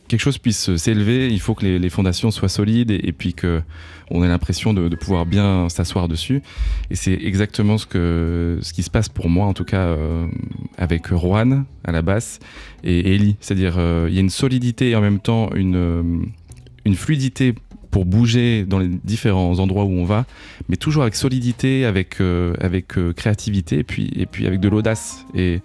quelque 0.09 0.21
chose 0.21 0.39
puisse 0.39 0.75
s'élever, 0.75 1.29
il 1.29 1.39
faut 1.39 1.55
que 1.55 1.65
les, 1.65 1.91
fondations 1.91 2.33
soient 2.33 2.49
solides 2.49 2.91
et, 2.91 3.13
puis 3.13 3.33
que 3.33 3.63
on 4.11 4.25
ait 4.25 4.29
l'impression 4.29 4.75
de, 4.75 4.89
pouvoir 4.97 5.25
bien 5.25 5.69
s'asseoir 5.69 6.09
dessus. 6.09 6.43
Et 6.91 6.97
c'est 6.97 7.15
exactement 7.15 7.79
ce, 7.79 8.73
qui 8.73 8.83
se 8.83 8.91
passe 8.91 9.09
pour 9.09 9.29
moi, 9.29 9.47
en 9.47 9.55
tout 9.55 9.65
cas, 9.65 9.97
avec 10.79 11.09
Juan 11.15 11.65
à 11.85 11.93
la 11.93 12.03
basse 12.03 12.41
et 12.83 13.15
Ellie. 13.15 13.37
C'est-à-dire, 13.41 13.79
il 14.09 14.15
y 14.15 14.19
a 14.19 14.21
une 14.21 14.31
solidité 14.31 14.91
et 14.91 14.97
en 14.97 15.01
même 15.01 15.21
temps 15.21 15.55
une, 15.55 16.33
une 16.85 16.95
fluidité 16.95 17.55
pour 17.91 18.07
bouger 18.07 18.65
dans 18.65 18.79
les 18.79 18.89
différents 18.89 19.59
endroits 19.59 19.85
où 19.85 19.93
on 19.93 20.05
va, 20.05 20.25
mais 20.69 20.77
toujours 20.77 21.03
avec 21.03 21.15
solidité, 21.15 21.85
avec, 21.85 22.21
euh, 22.21 22.55
avec 22.59 22.97
euh, 22.97 23.13
créativité, 23.13 23.79
et 23.79 23.85
puis, 23.85 24.11
et 24.17 24.27
puis 24.27 24.47
avec 24.47 24.61
de 24.61 24.69
l'audace. 24.69 25.27
Et 25.35 25.61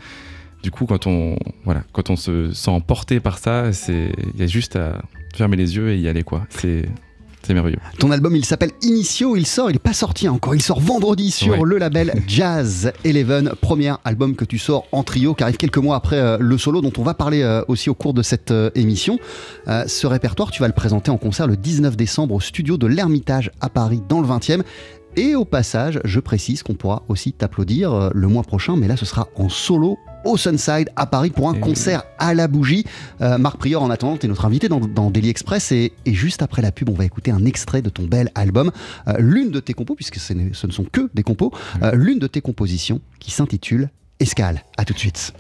du 0.62 0.72
coup, 0.72 0.86
quand 0.86 1.08
on, 1.08 1.38
voilà, 1.64 1.84
quand 1.94 2.10
on 2.10 2.18
se 2.18 2.52
sent 2.52 2.84
porté 2.86 3.20
par 3.22 3.38
ça, 3.38 3.72
il 3.88 4.40
y 4.40 4.44
a 4.44 4.48
juste 4.48 4.76
à 4.76 5.02
fermer 5.34 5.56
les 5.56 5.78
yeux 5.78 5.92
et 5.92 5.98
y 5.98 6.10
aller. 6.10 6.24
quoi. 6.24 6.46
C'est 6.50 6.84
c'est 7.48 7.54
merveilleux. 7.54 7.80
Ton 7.98 8.12
album, 8.12 8.36
il 8.36 8.44
s'appelle 8.46 8.72
Initio, 8.82 9.36
il 9.38 9.48
sort, 9.48 9.70
il 9.70 9.74
n'est 9.74 9.80
pas 9.80 9.94
sorti 9.94 10.28
encore, 10.28 10.54
il 10.54 10.62
sort 10.62 10.80
vendredi 10.82 11.32
sur 11.32 11.54
Ouais. 11.54 11.60
le 11.64 11.78
label 11.78 12.14
Jazz 12.28 12.92
Eleven, 13.06 13.52
premier 13.62 13.94
album 14.04 14.36
que 14.36 14.44
tu 14.46 14.58
sors 14.58 14.86
en 14.92 15.04
trio, 15.04 15.34
qui 15.34 15.44
arrive 15.44 15.58
quelques 15.58 15.78
mois 15.78 15.96
après 15.96 16.18
euh, 16.18 16.38
le 16.40 16.58
solo, 16.58 16.82
dont 16.82 16.92
on 16.98 17.04
va 17.04 17.14
parler 17.14 17.42
euh, 17.42 17.62
aussi 17.70 17.90
au 17.90 17.94
cours 17.94 18.14
de 18.14 18.22
cette 18.22 18.52
euh, 18.52 18.70
émission. 18.76 19.18
Ce 19.88 20.06
répertoire, 20.08 20.52
tu 20.52 20.62
vas 20.62 20.68
le 20.68 20.74
présenter 20.74 21.10
en 21.10 21.18
concert 21.18 21.48
le 21.48 21.56
19 21.58 21.96
décembre 21.96 22.36
au 22.36 22.40
studio 22.40 22.78
de 22.78 22.88
l'Ermitage 22.88 23.52
à 23.62 23.70
Paris, 23.70 24.02
dans 24.10 24.20
le 24.22 24.28
20e. 24.28 24.62
Et 25.16 25.34
au 25.36 25.46
passage, 25.46 26.00
je 26.04 26.20
précise 26.20 26.64
qu'on 26.64 26.76
pourra 26.76 27.04
aussi 27.08 27.34
t'applaudir 27.34 28.12
le 28.14 28.28
mois 28.28 28.44
prochain, 28.44 28.76
mais 28.76 28.88
là 28.88 28.98
ce 28.98 29.06
sera 29.06 29.28
en 29.36 29.50
solo 29.50 29.98
au 30.24 30.38
Sunside 30.38 30.90
à 30.96 31.06
Paris 31.06 31.30
pour 31.30 31.50
un 31.50 31.54
Et 31.54 31.60
concert 31.60 32.04
à 32.20 32.34
la 32.34 32.48
bougie. 32.48 32.86
Euh, 33.22 33.38
Marc 33.38 33.58
Prior, 33.58 33.82
en 33.82 33.90
attendant, 33.90 34.18
t'es 34.18 34.28
notre 34.28 34.46
invité 34.46 34.68
dans, 34.70 34.80
dans 34.80 35.10
Daily 35.10 35.30
Express 35.30 35.72
et, 35.72 35.94
et 36.06 36.14
juste 36.14 36.42
après 36.42 36.62
la 36.62 36.72
pub, 36.72 36.90
on 36.90 36.94
va 36.94 37.06
écouter 37.06 37.32
un 37.32 37.46
extrait 37.46 37.82
de 37.82 37.90
ton 37.90 38.04
bel 38.04 38.32
album, 38.36 38.72
Euh, 39.08 39.16
l'une 39.20 39.52
de 39.52 39.60
tes 39.60 39.74
compos, 39.74 39.96
puisque 39.96 40.18
ce 40.18 40.34
ne 40.34 40.72
sont 40.72 40.86
que 40.86 41.10
des 41.14 41.24
compos, 41.24 41.52
euh, 41.84 41.92
l'une 41.94 42.20
de 42.20 42.28
tes 42.28 42.42
compositions 42.42 43.02
qui 43.20 43.32
s'intitule 43.32 43.90
Escale. 44.20 44.64
À 44.78 44.86
tout 44.86 44.94
de 44.94 45.00
suite. 45.00 45.34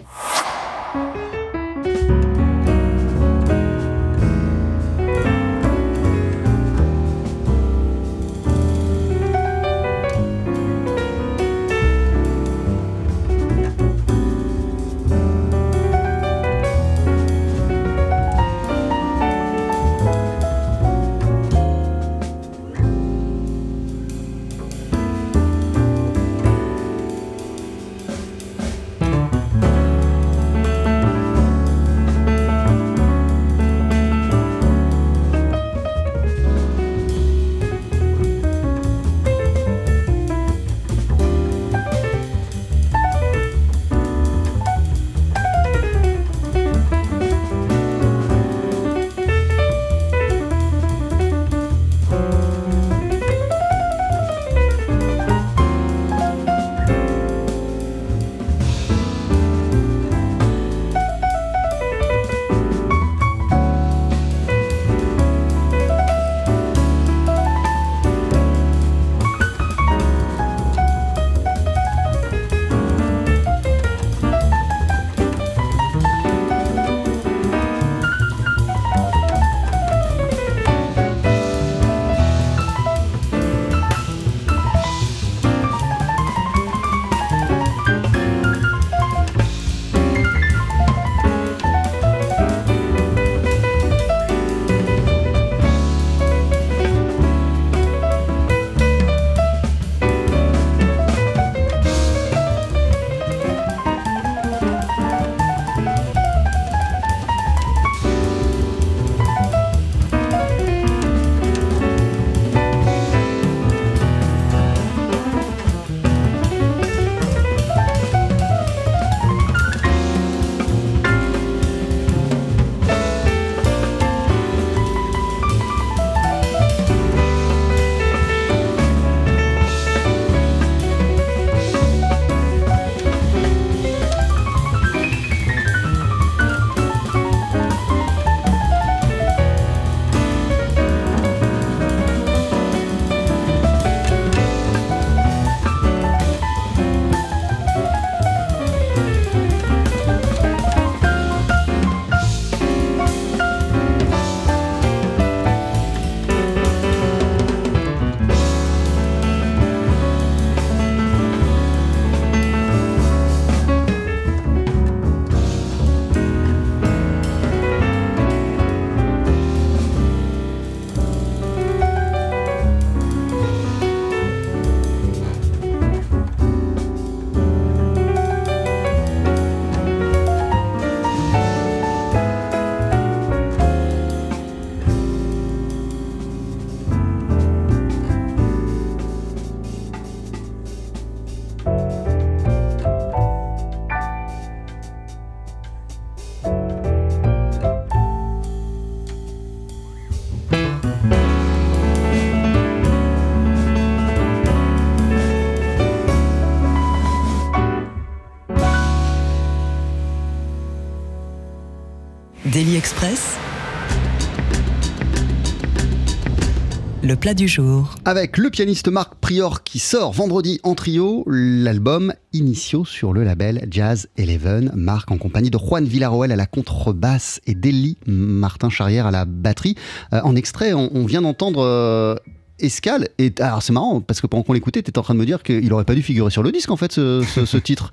Plat 217.28 217.34
du 217.34 217.50
jour. 217.50 217.94
Avec 218.06 218.38
le 218.38 218.50
pianiste 218.50 218.88
Marc 218.88 219.16
Prior 219.16 219.64
qui 219.66 219.80
sort 219.80 220.14
vendredi 220.14 220.62
en 220.64 220.76
trio 220.76 221.26
l'album 221.28 222.14
Initio 222.32 222.86
sur 222.86 223.12
le 223.12 223.26
label 223.26 223.68
Jazz 223.70 224.08
Eleven. 224.16 224.72
Marc 224.76 225.12
en 225.12 225.18
compagnie 225.18 225.50
de 225.50 225.58
Juan 225.58 225.84
Villarroel 225.84 226.32
à 226.32 226.38
la 226.38 226.46
contrebasse 226.46 227.42
et 227.46 227.54
d'Eli 227.54 227.98
Martin 228.06 228.70
Charrière 228.70 229.08
à 229.08 229.12
la 229.12 229.26
batterie. 229.26 229.76
Euh, 230.14 230.22
en 230.24 230.38
extrait, 230.38 230.72
on, 230.72 230.90
on 230.96 231.06
vient 231.06 231.22
d'entendre 231.22 231.66
euh, 231.66 232.16
Escale. 232.60 233.10
Et 233.18 233.34
alors 233.40 233.62
c'est 233.62 233.74
marrant 233.74 234.00
parce 234.00 234.22
que 234.22 234.28
pendant 234.28 234.44
qu'on 234.44 234.54
l'écoutait, 234.54 234.82
tu 234.82 234.90
étais 234.90 234.98
en 234.98 235.02
train 235.04 235.14
de 235.14 235.20
me 235.20 235.26
dire 235.26 235.44
qu'il 235.44 235.74
aurait 235.74 235.84
pas 235.84 235.96
dû 235.96 236.04
figurer 236.04 236.32
sur 236.32 236.44
le 236.44 236.54
disque 236.54 236.72
en 236.72 236.78
fait 236.78 236.94
ce, 236.94 237.26
ce- 237.36 237.44
ce 237.46 237.58
titre. 237.62 237.92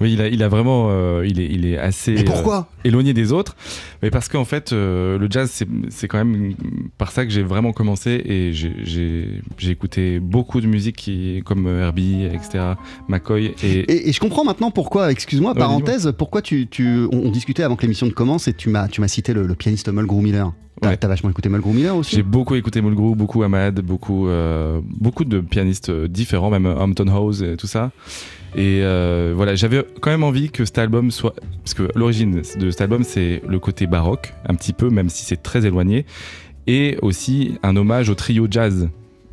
Oui, 0.00 0.14
il 0.14 0.20
a, 0.22 0.28
il 0.28 0.42
a 0.42 0.48
vraiment, 0.48 0.88
euh, 0.90 1.26
il, 1.26 1.40
est, 1.40 1.46
il 1.46 1.66
est 1.66 1.76
assez 1.76 2.12
Mais 2.14 2.24
pourquoi? 2.24 2.68
euh, 2.84 2.88
éloigné 2.88 3.12
des 3.12 3.32
autres. 3.32 3.54
Mais 4.02 4.10
parce 4.10 4.28
qu'en 4.30 4.46
fait, 4.46 4.72
euh, 4.72 5.18
le 5.18 5.26
jazz, 5.28 5.50
c'est- 5.52 5.68
c'est 5.90 6.08
quand 6.08 6.16
même 6.18 6.54
par 6.96 7.10
ça 7.12 7.26
que 7.26 7.30
j'ai 7.30 7.42
vraiment 7.42 7.72
commencé 7.72 8.22
et 8.24 8.52
j'ai- 8.54 8.76
j'ai 8.82 9.42
j'ai 9.58 9.70
écouté 9.70 10.18
beaucoup 10.18 10.60
de 10.62 10.66
musique 10.66 10.96
qui, 10.96 11.42
comme 11.44 11.66
Herbie, 11.68 12.24
etc., 12.24 12.64
McCoy. 13.08 13.52
Et, 13.62 13.70
Et, 13.80 14.08
et 14.08 14.12
je 14.12 14.20
comprends 14.20 14.44
maintenant 14.44 14.70
pourquoi, 14.70 15.10
excuse-moi, 15.12 15.52
Ouais, 15.52 15.58
parenthèse, 15.58 16.12
pourquoi 16.16 16.40
tu, 16.40 16.66
tu- 16.66 17.06
on, 17.12 17.26
on 17.26 17.30
discutait 17.30 17.62
avant 17.62 17.76
que 17.76 17.82
l'émission 17.82 18.06
ne 18.06 18.12
commence 18.12 18.48
et 18.48 18.54
tu 18.54 18.70
m'as, 18.70 18.88
tu 18.88 19.02
m'as 19.02 19.08
cité 19.08 19.34
le, 19.34 19.46
le 19.46 19.54
pianiste 19.54 19.88
Mulgrew 19.92 20.22
Miller. 20.22 20.52
T'as, 20.80 20.88
Ouais. 20.88 20.96
t'as 20.96 21.08
vachement 21.08 21.28
écouté 21.28 21.50
Mulgrew 21.50 21.74
Miller 21.74 21.94
aussi? 21.94 22.16
J'ai 22.16 22.22
beaucoup 22.22 22.54
écouté 22.54 22.80
Mulgrew, 22.80 23.14
beaucoup 23.14 23.42
Ahmad, 23.42 23.80
beaucoup, 23.82 24.28
beaucoup 24.82 25.24
de 25.26 25.40
pianistes 25.40 25.90
différents, 25.90 26.48
même 26.48 26.64
Hampton 26.64 27.08
House 27.08 27.42
et 27.42 27.56
tout 27.58 27.66
ça. 27.66 27.90
Et 28.56 28.80
euh, 28.82 29.32
voilà, 29.34 29.54
j'avais 29.54 29.84
quand 30.00 30.10
même 30.10 30.24
envie 30.24 30.50
que 30.50 30.64
cet 30.64 30.78
album 30.78 31.10
soit. 31.10 31.34
Parce 31.64 31.74
que 31.74 31.88
l'origine 31.94 32.42
de 32.58 32.70
cet 32.70 32.80
album, 32.80 33.04
c'est 33.04 33.42
le 33.46 33.58
côté 33.58 33.86
baroque, 33.86 34.34
un 34.48 34.54
petit 34.54 34.72
peu, 34.72 34.90
même 34.90 35.08
si 35.08 35.24
c'est 35.24 35.42
très 35.42 35.66
éloigné. 35.66 36.04
Et 36.66 36.96
aussi 37.02 37.58
un 37.62 37.76
hommage 37.76 38.10
au 38.10 38.14
trio 38.14 38.46
jazz, 38.50 38.88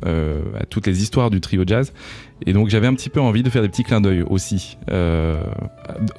euh, 0.06 0.42
à 0.58 0.64
toutes 0.64 0.86
les 0.86 1.02
histoires 1.02 1.30
du 1.30 1.40
trio 1.40 1.64
jazz. 1.66 1.92
Et 2.46 2.52
donc 2.52 2.68
j'avais 2.68 2.86
un 2.86 2.94
petit 2.94 3.10
peu 3.10 3.20
envie 3.20 3.42
de 3.42 3.50
faire 3.50 3.62
des 3.62 3.68
petits 3.68 3.82
clins 3.82 4.00
d'œil 4.00 4.22
aussi, 4.22 4.78
euh, 4.90 5.42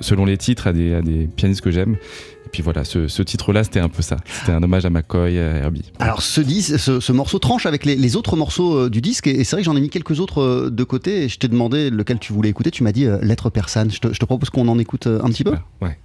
selon 0.01 0.25
les 0.25 0.37
titres, 0.37 0.67
à 0.67 0.73
des, 0.73 0.93
à 0.93 1.01
des 1.01 1.27
pianistes 1.27 1.61
que 1.61 1.71
j'aime. 1.71 1.95
Et 2.49 2.51
puis 2.51 2.63
voilà, 2.63 2.83
ce, 2.83 3.07
ce 3.07 3.21
titre-là, 3.21 3.63
c'était 3.63 3.79
un 3.79 3.89
peu 3.89 4.01
ça. 4.01 4.17
C'était 4.25 4.53
un 4.53 4.63
hommage 4.63 4.83
à 4.83 4.89
McCoy, 4.89 5.37
à 5.37 5.57
Herbie. 5.57 5.91
Alors 5.99 6.23
ce, 6.23 6.41
dis- 6.41 6.63
ce, 6.63 6.99
ce 6.99 7.11
morceau 7.11 7.37
tranche 7.37 7.67
avec 7.67 7.85
les, 7.85 7.95
les 7.95 8.15
autres 8.15 8.35
morceaux 8.35 8.75
euh, 8.75 8.89
du 8.89 9.01
disque 9.01 9.27
et, 9.27 9.39
et 9.39 9.43
c'est 9.43 9.55
vrai 9.55 9.61
que 9.61 9.65
j'en 9.67 9.75
ai 9.75 9.81
mis 9.81 9.89
quelques 9.91 10.19
autres 10.19 10.41
euh, 10.41 10.69
de 10.71 10.83
côté 10.83 11.23
et 11.25 11.29
je 11.29 11.37
t'ai 11.37 11.47
demandé 11.47 11.91
lequel 11.91 12.17
tu 12.17 12.33
voulais 12.33 12.49
écouter, 12.49 12.71
tu 12.71 12.83
m'as 12.83 12.91
dit 12.91 13.05
euh, 13.05 13.19
Lettre 13.21 13.51
persane. 13.51 13.91
Je 13.91 13.99
te, 13.99 14.11
je 14.13 14.19
te 14.19 14.25
propose 14.25 14.49
qu'on 14.49 14.67
en 14.67 14.79
écoute 14.79 15.05
euh, 15.05 15.19
un 15.23 15.27
petit 15.29 15.43
peu 15.43 15.53
Ouais. 15.79 15.97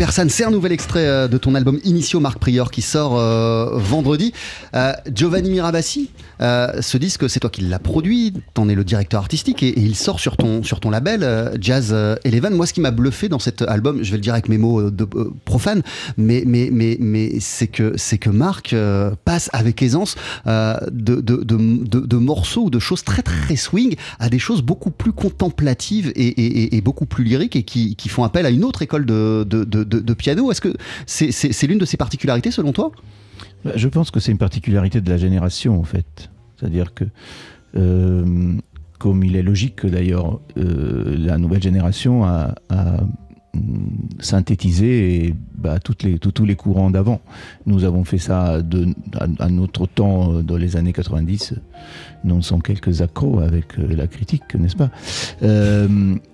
Persane, 0.00 0.30
c'est 0.30 0.44
un 0.44 0.50
nouvel 0.50 0.72
extrait 0.72 1.06
euh, 1.06 1.28
de 1.28 1.36
ton 1.36 1.54
album 1.54 1.78
Initio 1.84 2.20
Marc 2.20 2.38
Prior 2.38 2.70
qui 2.70 2.80
sort 2.80 3.18
euh, 3.18 3.72
vendredi. 3.74 4.32
Euh, 4.74 4.94
Giovanni 5.14 5.50
Mirabassi, 5.50 6.08
euh, 6.40 6.80
ce 6.80 6.98
disque, 6.98 7.28
c'est 7.28 7.40
toi 7.40 7.50
qui 7.50 7.62
l'as 7.62 7.78
produit, 7.78 8.34
t'en 8.54 8.68
es 8.68 8.74
le 8.74 8.84
directeur 8.84 9.20
artistique 9.20 9.62
et, 9.62 9.78
il 9.78 9.96
sort 9.96 10.20
sur 10.20 10.36
ton, 10.36 10.62
sur 10.62 10.80
ton 10.80 10.90
label 10.90 11.22
euh, 11.22 11.56
Jazz 11.60 11.90
euh, 11.92 12.16
Eleven. 12.24 12.54
Moi, 12.54 12.66
ce 12.66 12.72
qui 12.72 12.80
m'a 12.80 12.90
bluffé 12.90 13.28
dans 13.28 13.38
cet 13.38 13.62
album, 13.62 14.02
je 14.02 14.10
vais 14.10 14.16
le 14.16 14.22
dire 14.22 14.32
avec 14.32 14.48
mes 14.48 14.58
mots 14.58 14.80
euh, 14.80 14.92
profanes, 15.44 15.82
mais, 16.16 16.44
mais, 16.46 16.68
mais, 16.72 16.96
mais 17.00 17.40
c'est 17.40 17.66
que, 17.66 17.94
que 18.16 18.30
Marc 18.30 18.74
passe 19.24 19.50
avec 19.52 19.82
aisance 19.82 20.16
de, 20.46 21.20
de, 21.20 21.42
de, 21.42 22.16
morceaux 22.16 22.64
ou 22.64 22.70
de 22.70 22.78
choses 22.78 23.02
très 23.02 23.22
très 23.22 23.56
swing 23.56 23.96
à 24.18 24.28
des 24.28 24.38
choses 24.38 24.62
beaucoup 24.62 24.90
plus 24.90 25.12
contemplatives 25.12 26.12
et, 26.14 26.80
beaucoup 26.82 27.06
plus 27.06 27.24
lyriques 27.24 27.56
et 27.56 27.62
qui, 27.62 27.96
qui 27.96 28.08
font 28.08 28.24
appel 28.24 28.46
à 28.46 28.50
une 28.50 28.64
autre 28.64 28.82
école 28.82 29.06
de, 29.06 29.44
de, 29.44 30.14
piano. 30.14 30.50
Est-ce 30.50 30.60
que 30.60 30.74
c'est 31.06 31.30
c'est- 31.32 31.66
l'une 31.66 31.78
de 31.78 31.84
ces 31.84 31.96
particularités 31.96 32.50
selon 32.50 32.72
toi? 32.72 32.92
Je 33.76 33.88
pense 33.88 34.10
que 34.10 34.20
c'est 34.20 34.32
une 34.32 34.38
particularité 34.38 35.00
de 35.00 35.10
la 35.10 35.16
génération, 35.18 35.78
en 35.78 35.84
fait. 35.84 36.30
C'est-à-dire 36.56 36.94
que, 36.94 37.04
euh, 37.76 38.54
comme 38.98 39.24
il 39.24 39.36
est 39.36 39.42
logique 39.42 39.76
que 39.76 39.86
d'ailleurs 39.86 40.40
euh, 40.58 41.16
la 41.18 41.38
nouvelle 41.38 41.62
génération 41.62 42.24
a, 42.24 42.54
hum, 42.70 43.10
synthétisé 44.20 45.34
bah, 45.56 45.78
toutes 45.80 46.02
les, 46.04 46.18
tous- 46.18 46.44
les 46.44 46.56
courants 46.56 46.90
d'avant. 46.90 47.20
Nous 47.66 47.84
avons 47.84 48.04
fait 48.04 48.18
ça 48.18 48.58
à, 49.18 49.48
notre 49.48 49.86
temps, 49.86 50.34
euh, 50.34 50.42
dans 50.42 50.56
les 50.56 50.76
années 50.76 50.92
90. 50.92 51.54
Nous 52.24 52.42
sommes 52.42 52.62
quelques 52.62 53.00
accros 53.02 53.40
avec 53.40 53.76
la 53.78 54.06
critique, 54.06 54.54
n'est-ce 54.54 54.76
pas? 54.76 54.90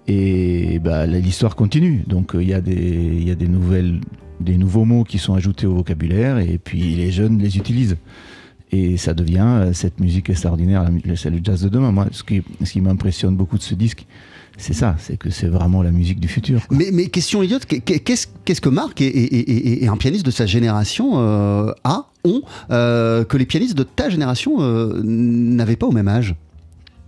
Et 0.08 0.78
bah, 0.80 1.06
l'histoire 1.06 1.56
continue. 1.56 2.04
Donc 2.06 2.32
il 2.34 2.48
y, 2.48 2.54
a 2.54 2.60
des- 2.60 3.22
y 3.22 3.30
a 3.30 3.34
des 3.34 3.48
nouvelles 3.48 4.00
des 4.40 4.56
nouveaux 4.58 4.84
mots 4.84 5.04
qui 5.04 5.18
sont 5.18 5.34
ajoutés 5.34 5.66
au 5.66 5.74
vocabulaire 5.74 6.38
et 6.38 6.58
puis 6.62 6.94
les 6.94 7.10
jeunes 7.10 7.38
les 7.38 7.56
utilisent. 7.56 7.96
Et 8.72 8.96
ça 8.96 9.14
devient 9.14 9.44
euh, 9.46 9.72
cette 9.72 10.00
musique 10.00 10.28
extraordinaire, 10.28 10.84
le 11.04 11.14
jazz 11.42 11.62
de 11.62 11.68
demain. 11.68 11.92
Moi, 11.92 12.08
ce 12.10 12.22
qui, 12.24 12.42
ce 12.64 12.72
qui 12.72 12.80
m'impressionne 12.80 13.36
beaucoup 13.36 13.56
de 13.58 13.62
ce 13.62 13.74
disque, 13.74 14.06
c'est 14.58 14.72
ça, 14.72 14.96
c'est 14.98 15.16
que 15.18 15.30
c'est 15.30 15.46
vraiment 15.48 15.82
la 15.82 15.92
musique 15.92 16.18
du 16.18 16.26
futur. 16.28 16.66
quoi. 16.66 16.76
mais, 16.76 16.90
mais 16.92 17.06
question 17.06 17.42
idiote, 17.42 17.64
qu'est- 17.66 17.80
qu'est-ce 17.80 18.26
qu'est-ce 18.44 18.60
que 18.60 18.68
Marc 18.70 19.00
et, 19.02 19.06
et- 19.06 19.36
et- 19.36 19.84
et 19.84 19.88
un 19.88 19.96
pianiste 19.96 20.26
de 20.26 20.30
sa 20.30 20.46
génération 20.46 21.12
euh, 21.20 21.70
a, 21.84 22.06
ont, 22.24 22.42
euh, 22.70 23.22
que 23.24 23.36
les 23.36 23.46
pianistes 23.46 23.76
de 23.76 23.82
ta 23.84 24.08
génération 24.10 24.56
euh, 24.60 25.00
n'avaient 25.04 25.76
pas 25.76 25.86
au 25.86 25.92
même 25.92 26.08
âge? 26.08 26.34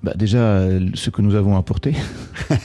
Bah, 0.04 0.12
déjà, 0.16 0.68
ce 0.94 1.10
que 1.10 1.22
nous 1.22 1.34
avons 1.34 1.56
apporté, 1.56 1.94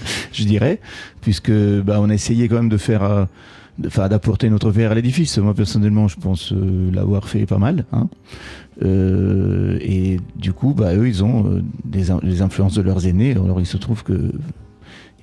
je 0.32 0.44
dirais, 0.44 0.80
puisque 1.20 1.52
bah, 1.52 1.98
on 2.00 2.10
a 2.10 2.14
essayé 2.14 2.48
quand 2.48 2.56
même 2.56 2.68
de 2.68 2.76
faire, 2.76 3.02
euh, 3.02 3.24
enfin, 3.86 4.08
d'apporter 4.08 4.50
notre 4.50 4.70
verre 4.70 4.92
à 4.92 4.94
l'édifice. 4.94 5.38
Moi, 5.38 5.54
personnellement, 5.54 6.08
je 6.08 6.16
pense 6.16 6.52
euh, 6.52 6.90
l'avoir 6.92 7.28
fait 7.28 7.46
pas 7.46 7.58
mal. 7.58 7.84
hein. 7.92 8.08
Euh, 8.82 9.78
et 9.80 10.18
du 10.36 10.52
coup, 10.52 10.72
bah, 10.72 10.94
eux, 10.94 11.08
ils 11.08 11.24
ont 11.24 11.62
des, 11.84 12.06
les 12.22 12.42
influences 12.42 12.74
de 12.74 12.82
leurs 12.82 13.06
aînés. 13.06 13.32
Alors, 13.32 13.60
il 13.60 13.66
se 13.66 13.76
trouve 13.76 14.04
que 14.04 14.32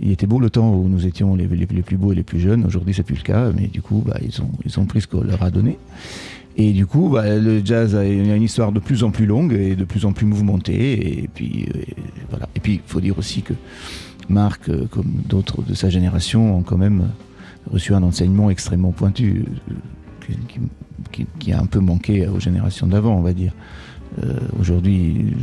il 0.02 0.12
était 0.12 0.28
beau 0.28 0.40
le 0.40 0.50
temps 0.50 0.74
où 0.74 0.90
nous 0.90 1.06
étions 1.08 1.36
les, 1.36 1.48
plus 1.48 1.96
beaux 1.96 2.12
et 2.12 2.16
les 2.16 2.24
plus 2.24 2.42
jeunes. 2.42 2.66
Aujourd'hui, 2.66 2.94
c'est 2.94 3.04
plus 3.04 3.16
le 3.16 3.22
cas, 3.22 3.52
mais 3.56 3.68
du 3.68 3.82
coup, 3.82 4.04
bah, 4.06 4.18
ils, 4.22 4.42
ont, 4.42 4.52
ils 4.66 4.86
pris 4.88 5.00
ce 5.00 5.08
qu'on 5.08 5.24
leur 5.24 5.42
a 5.42 5.52
donné. 5.52 5.78
Et 6.58 6.72
du 6.72 6.86
coup, 6.86 7.16
le 7.18 7.62
jazz 7.64 7.96
a 7.96 8.06
une 8.06 8.42
histoire 8.42 8.72
de 8.72 8.80
plus 8.80 9.04
en 9.04 9.12
plus 9.12 9.26
longue 9.26 9.54
et 9.54 9.76
de 9.76 9.84
plus 9.84 10.06
en 10.06 10.14
plus 10.14 10.26
mouvementée. 10.26 11.24
Et 11.24 11.30
puis, 11.34 11.68
voilà. 12.30 12.48
Et 12.56 12.60
puis, 12.60 12.76
il 12.76 12.82
faut 12.86 13.02
dire 13.02 13.18
aussi 13.18 13.42
que 13.42 13.54
Marc, 14.30 14.70
euh, 14.70 14.86
comme 14.90 15.12
d'autres 15.28 15.62
de 15.62 15.74
sa 15.74 15.90
génération, 15.90 16.58
ont 16.58 16.64
quand 16.64 16.78
même 16.78 17.10
reçu 17.72 17.94
un 17.94 18.04
enseignement 18.04 18.50
extrêmement 18.50 18.92
pointu, 18.92 19.46
euh, 19.70 19.74
qui, 21.40 21.54
a 21.54 21.60
un 21.60 21.66
peu 21.66 21.80
manqué 21.80 22.28
aux 22.28 22.40
générations 22.40 22.88
d'avant, 22.88 23.16
on 23.16 23.22
va 23.22 23.34
dire. 23.34 23.54
Euh, 24.24 24.40
Aujourd'hui, 24.60 25.34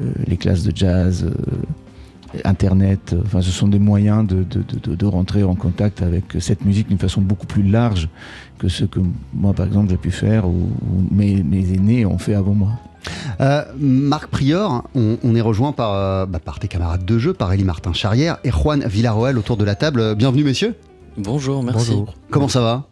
euh, 0.00 0.12
les 0.26 0.36
classes 0.36 0.62
de 0.62 0.74
jazz 0.74 1.24
euh, 1.24 2.40
Internet, 2.44 3.14
ce 3.30 3.50
sont 3.50 3.68
des 3.68 3.78
moyens 3.78 4.26
de, 4.26 5.06
rentrer 5.06 5.42
en 5.42 5.54
contact 5.54 6.00
avec 6.00 6.24
cette 6.40 6.64
musique 6.64 6.88
d'une 6.88 6.98
façon 6.98 7.20
beaucoup 7.20 7.46
plus 7.46 7.62
large 7.62 8.08
que 8.58 8.68
ce 8.68 8.84
que 8.84 9.00
moi, 9.34 9.52
par 9.52 9.66
exemple, 9.66 9.90
j'ai 9.90 9.98
pu 9.98 10.10
faire 10.10 10.48
ou, 10.48 10.70
ou 10.90 11.14
mes 11.14 11.74
aînés 11.74 12.06
ont 12.06 12.18
fait 12.18 12.34
avant 12.34 12.54
moi. 12.54 12.72
Euh, 13.40 13.64
Marc 13.78 14.28
Prior, 14.28 14.84
on, 14.94 15.16
on 15.24 15.34
est 15.34 15.40
rejoint 15.40 15.72
par, 15.72 15.92
euh, 15.94 16.26
bah, 16.26 16.38
par 16.38 16.58
tes 16.58 16.68
camarades 16.68 17.04
de 17.04 17.18
jeu, 17.18 17.32
par 17.32 17.52
Elie 17.52 17.64
Martin 17.64 17.92
Charrière 17.92 18.38
et 18.44 18.50
Juan 18.50 18.84
Villarroel 18.86 19.38
autour 19.38 19.56
de 19.56 19.64
la 19.64 19.74
table. 19.74 20.14
Bienvenue 20.14 20.44
messieurs. 20.44 20.74
Bonjour, 21.16 21.62
merci. 21.62 21.90
Bonjour. 21.90 22.14
Comment 22.30 22.48
ça 22.48 22.60
va? 22.60 22.84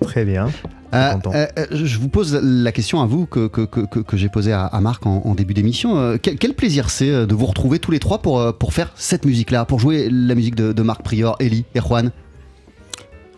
Très 0.00 0.24
bien. 0.24 0.48
Euh, 0.94 1.14
euh, 1.26 1.46
euh, 1.58 1.66
je 1.72 1.98
vous 1.98 2.08
pose 2.08 2.38
la 2.42 2.72
question 2.72 3.02
à 3.02 3.06
vous 3.06 3.26
que, 3.26 3.46
que, 3.48 3.62
que, 3.62 3.80
que- 4.00 4.16
j'ai 4.16 4.28
posée 4.30 4.52
à, 4.52 4.64
à 4.64 4.80
Marc 4.80 5.04
en, 5.06 5.22
en 5.24 5.34
début 5.34 5.52
d'émission. 5.52 5.98
Euh, 5.98 6.16
quel, 6.22 6.38
quel 6.38 6.54
plaisir 6.54 6.88
c'est 6.88 7.10
euh, 7.10 7.26
de 7.26 7.34
vous 7.34 7.44
retrouver 7.46 7.78
tous 7.78 7.90
les 7.90 7.98
trois 7.98 8.18
pour, 8.22 8.40
euh, 8.40 8.52
pour 8.52 8.72
faire 8.72 8.92
cette 8.94 9.26
musique-là, 9.26 9.64
pour 9.66 9.80
jouer 9.80 10.08
la 10.10 10.34
musique 10.34 10.54
de, 10.54 10.72
de 10.72 10.82
Marc 10.82 11.02
Prior, 11.02 11.36
Elie 11.40 11.64
et 11.74 11.80
Juan? 11.80 12.10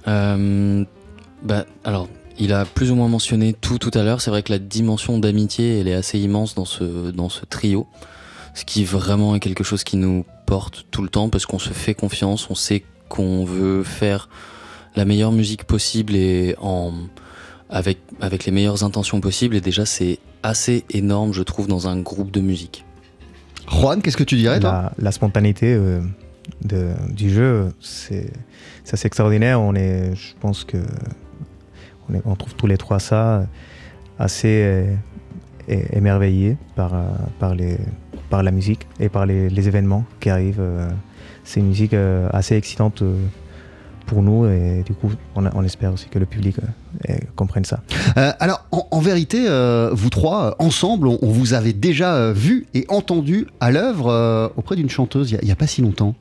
Euh, 0.07 0.85
bah, 1.43 1.65
alors, 1.85 2.09
il 2.41 2.53
a 2.53 2.65
plus 2.65 2.91
ou 2.91 2.95
moins 2.97 3.09
mentionné 3.09 3.53
tout 3.53 3.79
tout 3.79 3.91
à 3.95 4.03
l'heure. 4.03 4.21
C'est 4.21 4.31
vrai 4.31 4.43
que 4.43 4.51
la 4.53 4.59
dimension 4.59 5.19
d'amitié, 5.19 5.79
elle 5.81 5.89
est 5.89 5.95
assez 5.95 6.19
immense 6.19 6.55
dans 6.55 6.65
ce, 6.65 7.11
dans 7.11 7.29
ce 7.29 7.45
trio. 7.45 7.87
Ce 8.55 8.65
qui 8.65 8.83
vraiment 8.85 9.37
est 9.37 9.41
quelque 9.41 9.63
chose 9.63 9.85
qui 9.85 9.97
nous 9.97 10.25
porte 10.47 10.87
tout 10.91 11.03
le 11.03 11.09
temps 11.09 11.29
parce 11.29 11.47
qu'on 11.47 11.59
se 11.61 11.69
fait 11.71 11.95
confiance, 11.95 12.51
on 12.51 12.55
sait 12.57 12.83
qu'on 13.09 13.45
veut 13.45 13.85
faire 13.85 14.29
la 14.97 15.05
meilleure 15.05 15.31
musique 15.33 15.65
possible 15.65 16.17
et 16.17 16.57
en, 16.61 16.93
avec, 17.69 17.99
avec 18.21 18.45
les 18.47 18.53
meilleures 18.53 18.83
intentions 18.83 19.21
possibles. 19.21 19.55
Et 19.55 19.61
déjà, 19.61 19.87
c'est 19.87 20.19
assez 20.43 20.85
énorme, 20.91 21.33
je 21.33 21.43
trouve, 21.43 21.69
dans 21.69 21.87
un 21.87 22.01
groupe 22.01 22.31
de 22.33 22.41
musique. 22.41 22.85
Juan, 23.71 24.03
qu'est-ce 24.03 24.17
que 24.17 24.25
tu 24.25 24.37
dirais 24.37 24.59
toi? 24.59 24.71
La, 24.73 24.93
la 24.99 25.13
spontanéité 25.13 25.75
euh, 25.75 26.01
de- 26.65 26.95
du 27.13 27.31
jeu, 27.31 27.69
c'est 27.81 28.33
ça, 28.83 28.97
c'est 28.97 29.07
extraordinaire. 29.07 29.61
On 29.61 29.75
est, 29.77 30.13
je 30.17 30.35
pense 30.41 30.65
que 30.65 30.79
on, 32.25 32.35
trouve 32.35 32.55
tous 32.55 32.67
les 32.67 32.77
trois 32.77 32.99
ça 32.99 33.47
assez 34.19 34.63
euh, 34.63 34.95
émerveillés 35.93 36.57
par, 36.77 36.95
euh, 36.95 36.99
par, 37.39 37.55
les, 37.55 37.79
par 38.29 38.43
la 38.43 38.51
musique 38.51 38.87
et 38.99 39.09
par 39.09 39.27
les, 39.27 39.69
événements 39.69 40.05
qui 40.21 40.31
arrivent. 40.31 40.61
euh. 40.61 40.89
C'est 41.45 41.61
une 41.61 41.69
musique 41.69 41.95
euh, 41.95 42.29
assez 42.33 42.55
excitante 42.55 43.03
euh, 43.03 43.17
pour 44.07 44.23
nous 44.23 44.47
et 44.47 44.83
du 44.85 44.93
coup, 44.93 45.11
on, 45.37 45.65
espère 45.65 45.93
aussi 45.93 46.09
que 46.09 46.19
le 46.19 46.27
public 46.27 46.57
euh, 46.59 47.13
euh, 47.13 47.17
comprenne 47.37 47.65
ça. 47.65 47.81
Euh, 48.17 48.33
alors, 48.41 48.67
en, 48.73 49.01
vérité, 49.01 49.45
euh, 49.49 49.91
vous 49.93 50.11
trois, 50.11 50.47
euh, 50.47 50.55
ensemble, 50.59 51.07
on, 51.07 51.19
vous 51.23 51.55
avait 51.55 51.73
déjà 51.73 52.15
euh, 52.15 52.33
vu 52.33 52.67
et 52.75 52.85
entendu 52.89 53.47
à 53.61 53.71
l'œuvre 53.71 54.09
euh, 54.09 54.49
auprès 54.57 54.77
d'une 54.77 54.91
chanteuse 54.91 55.31
il 55.31 55.45
n'y 55.45 55.53
a, 55.53 55.57
pas 55.57 55.69
si 55.69 55.81
longtemps. 55.81 56.15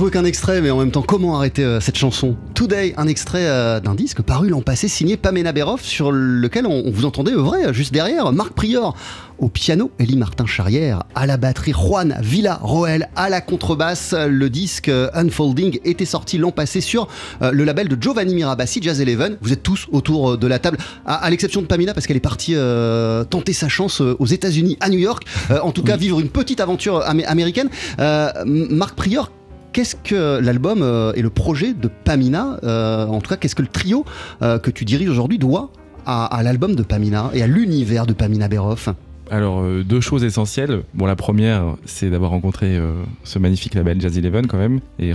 Jouer 0.00 0.10
qu'un 0.10 0.24
extrait, 0.24 0.62
mais 0.62 0.70
en 0.70 0.78
même 0.78 0.90
temps, 0.90 1.02
comment 1.02 1.36
arrêter 1.36 1.62
euh, 1.62 1.78
cette 1.78 1.98
chanson? 1.98 2.34
Today, 2.54 2.94
un 2.96 3.06
extrait 3.06 3.42
euh, 3.44 3.80
d'un 3.80 3.94
disque 3.94 4.22
paru 4.22 4.48
l'an 4.48 4.62
passé, 4.62 4.88
signé 4.88 5.18
Pamela 5.18 5.52
Beroff, 5.52 5.84
sur 5.84 6.10
lequel 6.10 6.66
on, 6.66 6.84
on 6.86 6.90
vous 6.90 7.04
entendait 7.04 7.32
œuvrer 7.34 7.66
euh, 7.66 7.72
juste 7.74 7.92
derrière. 7.92 8.32
Marc 8.32 8.54
Prior 8.54 8.96
au 9.38 9.48
piano, 9.50 9.90
Elie 10.00 10.16
Martin 10.16 10.46
Charrière 10.46 11.02
à 11.14 11.26
la 11.26 11.36
batterie, 11.36 11.72
Juan 11.72 12.16
Villa 12.22 12.58
Roel 12.62 13.10
à 13.14 13.28
la 13.28 13.42
contrebasse. 13.42 14.14
Le 14.14 14.48
disque 14.48 14.90
Unfolding 15.14 15.80
était 15.84 16.04
sorti 16.06 16.38
l'an 16.38 16.50
passé 16.50 16.80
sur 16.82 17.08
le 17.40 17.64
label 17.64 17.88
de 17.88 17.96
Giovanni 18.00 18.34
Mirabassi, 18.34 18.80
Jazz 18.82 19.00
Eleven. 19.00 19.36
Vous 19.40 19.52
êtes 19.52 19.62
tous 19.62 19.86
autour 19.92 20.36
de 20.36 20.46
la 20.46 20.58
table, 20.58 20.76
à, 21.06 21.14
à 21.16 21.30
l'exception 21.30 21.62
de 21.62 21.66
Pamela, 21.66 21.94
parce 21.94 22.06
qu'elle 22.06 22.18
est 22.18 22.20
partie 22.20 22.52
euh, 22.54 23.24
tenter 23.24 23.54
sa 23.54 23.68
chance 23.68 24.00
aux 24.02 24.26
États-Unis, 24.26 24.76
à 24.80 24.90
New 24.90 24.98
York. 24.98 25.24
Euh, 25.50 25.58
en 25.62 25.72
tout 25.72 25.82
cas, 25.82 25.96
vivre 25.96 26.20
une 26.20 26.28
petite 26.28 26.60
aventure 26.60 27.00
amé- 27.00 27.24
américaine. 27.24 27.70
Euh, 27.98 28.30
Marc 28.44 28.94
Prior, 28.94 29.30
qu'est-ce 29.72 29.96
que 29.96 30.40
l'album 30.40 30.82
euh, 30.82 31.12
et 31.14 31.22
le 31.22 31.30
projet 31.30 31.72
de 31.72 31.88
Pamina, 31.88 32.58
euh, 32.64 33.06
en 33.06 33.20
tout 33.20 33.30
cas, 33.30 33.36
qu'est-ce 33.36 33.54
que 33.54 33.62
le 33.62 33.68
trio 33.68 34.04
euh, 34.42 34.58
que 34.58 34.70
tu 34.70 34.84
diriges 34.84 35.10
aujourd'hui 35.10 35.38
doit 35.38 35.70
à, 36.06 36.40
l'album 36.42 36.74
de 36.74 36.82
Pamina 36.82 37.30
et 37.34 37.42
à 37.42 37.46
l'univers 37.46 38.06
de 38.06 38.12
Pamina 38.12 38.48
Beroff? 38.48 38.88
Alors, 39.30 39.62
deux 39.84 40.00
choses 40.00 40.24
essentielles. 40.24 40.82
Bon, 40.92 41.06
la 41.06 41.14
première, 41.14 41.76
c'est 41.84 42.10
d'avoir 42.10 42.32
rencontré 42.32 42.80
ce 43.22 43.38
magnifique 43.38 43.76
label 43.76 44.00
Jazz 44.00 44.18
Eleven, 44.18 44.48
quand 44.48 44.58
même, 44.58 44.80
et, 44.98 45.12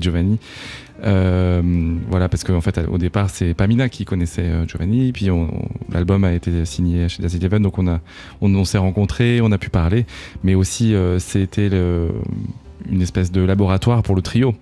Giovanni. 0.00 0.38
Voilà, 1.02 2.30
parce 2.30 2.44
qu'en 2.44 2.62
fait, 2.62 2.80
au 2.88 2.96
départ, 2.96 3.28
c'est 3.28 3.52
Pamina 3.52 3.90
qui 3.90 4.06
connaissait 4.06 4.48
Giovanni, 4.66 5.12
puis 5.12 5.28
l'album 5.92 6.24
a 6.24 6.32
été 6.32 6.64
signé 6.64 7.10
chez 7.10 7.22
Jazz 7.22 7.36
Eleven, 7.36 7.62
donc 7.62 7.78
on, 8.40 8.64
s'est 8.64 8.78
rencontrés, 8.78 9.40
on 9.42 9.52
a 9.52 9.58
pu 9.58 9.68
parler, 9.68 10.06
mais 10.44 10.54
aussi, 10.54 10.94
c'était 11.18 11.68
le- 11.68 12.08
une 12.90 13.02
espèce 13.02 13.30
de 13.32 13.40
laboratoire 13.42 14.02
pour 14.02 14.14
le 14.14 14.22
trio. 14.22 14.54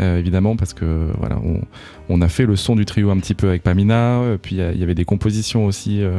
euh, 0.00 0.18
évidemment 0.18 0.56
parce 0.56 0.72
que 0.74 1.08
voilà 1.18 1.38
on, 1.44 1.60
on 2.08 2.20
a 2.22 2.28
fait 2.28 2.46
le 2.46 2.56
son 2.56 2.76
du 2.76 2.84
trio 2.86 3.10
un 3.10 3.18
petit 3.18 3.34
peu 3.34 3.48
avec 3.48 3.62
Pamina 3.62 4.20
euh, 4.20 4.38
puis 4.40 4.56
il 4.56 4.58
y 4.58 4.62
a- 4.62 4.72
il 4.72 4.78
y 4.80 4.82
avait 4.82 4.94
des 4.94 5.04
compositions 5.04 5.66
aussi 5.66 6.02
euh, 6.02 6.18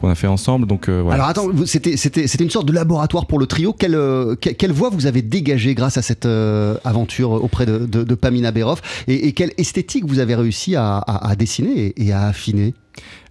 qu'on 0.00 0.08
a 0.08 0.14
fait 0.14 0.26
ensemble 0.26 0.66
donc 0.66 0.88
euh, 0.88 1.00
voilà 1.02 1.14
Alors 1.16 1.28
attends, 1.28 1.66
c'était 1.66 1.94
une 2.44 2.50
sorte 2.50 2.66
de 2.66 2.72
laboratoire 2.72 3.26
pour 3.26 3.38
le 3.38 3.46
trio. 3.46 3.72
Quelle, 3.72 3.94
euh, 3.94 4.34
que- 4.34 4.50
quelle 4.50 4.72
voix 4.72 4.88
vous 4.90 5.06
avez 5.06 5.22
dégagée 5.22 5.74
grâce 5.74 5.96
à 5.98 6.02
cette 6.02 6.26
euh, 6.26 6.76
aventure 6.84 7.30
auprès 7.32 7.66
de, 7.66 7.78
de- 7.86 8.02
de 8.02 8.14
Pamina 8.16 8.50
Beroff 8.50 8.80
et, 9.06 9.28
et 9.28 9.32
quelle 9.32 9.52
esthétique 9.58 10.04
vous 10.06 10.18
avez 10.18 10.34
réussi 10.34 10.74
à, 10.74 10.96
à- 10.96 11.28
à 11.30 11.36
dessiner 11.36 11.70
et, 11.96 12.06
et 12.06 12.12
à 12.12 12.22
affiner? 12.28 12.74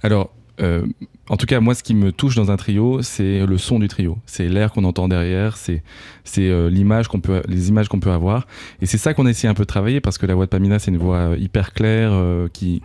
Alors, 0.03 0.29
euh, 0.61 0.85
en 1.32 1.38
tout 1.38 1.46
cas, 1.46 1.62
moi, 1.62 1.74
ce 1.76 1.82
qui 1.82 1.96
me 1.96 2.12
touche 2.12 2.36
dans 2.36 2.52
un 2.52 2.58
trio, 2.58 3.02
c'est 3.02 3.46
le 3.46 3.58
son 3.58 3.80
du 3.80 3.88
trio. 3.88 4.17
C'est 4.26 4.50
l'air 4.50 4.74
qu'on 4.74 4.84
entend 4.84 5.08
derrière, 5.08 5.56
c'est 5.56 5.82
euh, 6.39 6.70
l'image 6.70 7.08
qu'on 7.08 7.22
peut, 7.22 7.41
les 7.48 7.70
images 7.70 7.88
qu'on 7.88 8.02
peut 8.02 8.12
avoir. 8.12 8.48
Et 8.82 8.86
c'est 8.86 8.98
ça 8.98 9.13
qu'on 9.13 9.26
a 9.26 9.30
essayé 9.30 9.48
un 9.48 9.54
peu 9.54 9.63
de 9.63 9.67
travailler 9.67 10.02
parce 10.02 10.17
que 10.17 10.26
la 10.26 10.36
voix 10.36 10.44
de 10.44 10.50
Pamina, 10.50 10.78
c'est 10.78 10.91
une 10.91 10.98
voix 10.98 11.15
euh, 11.15 11.38
hyper 11.39 11.72
claire 11.72 12.10
euh, 12.12 12.50
qui, 12.52 12.82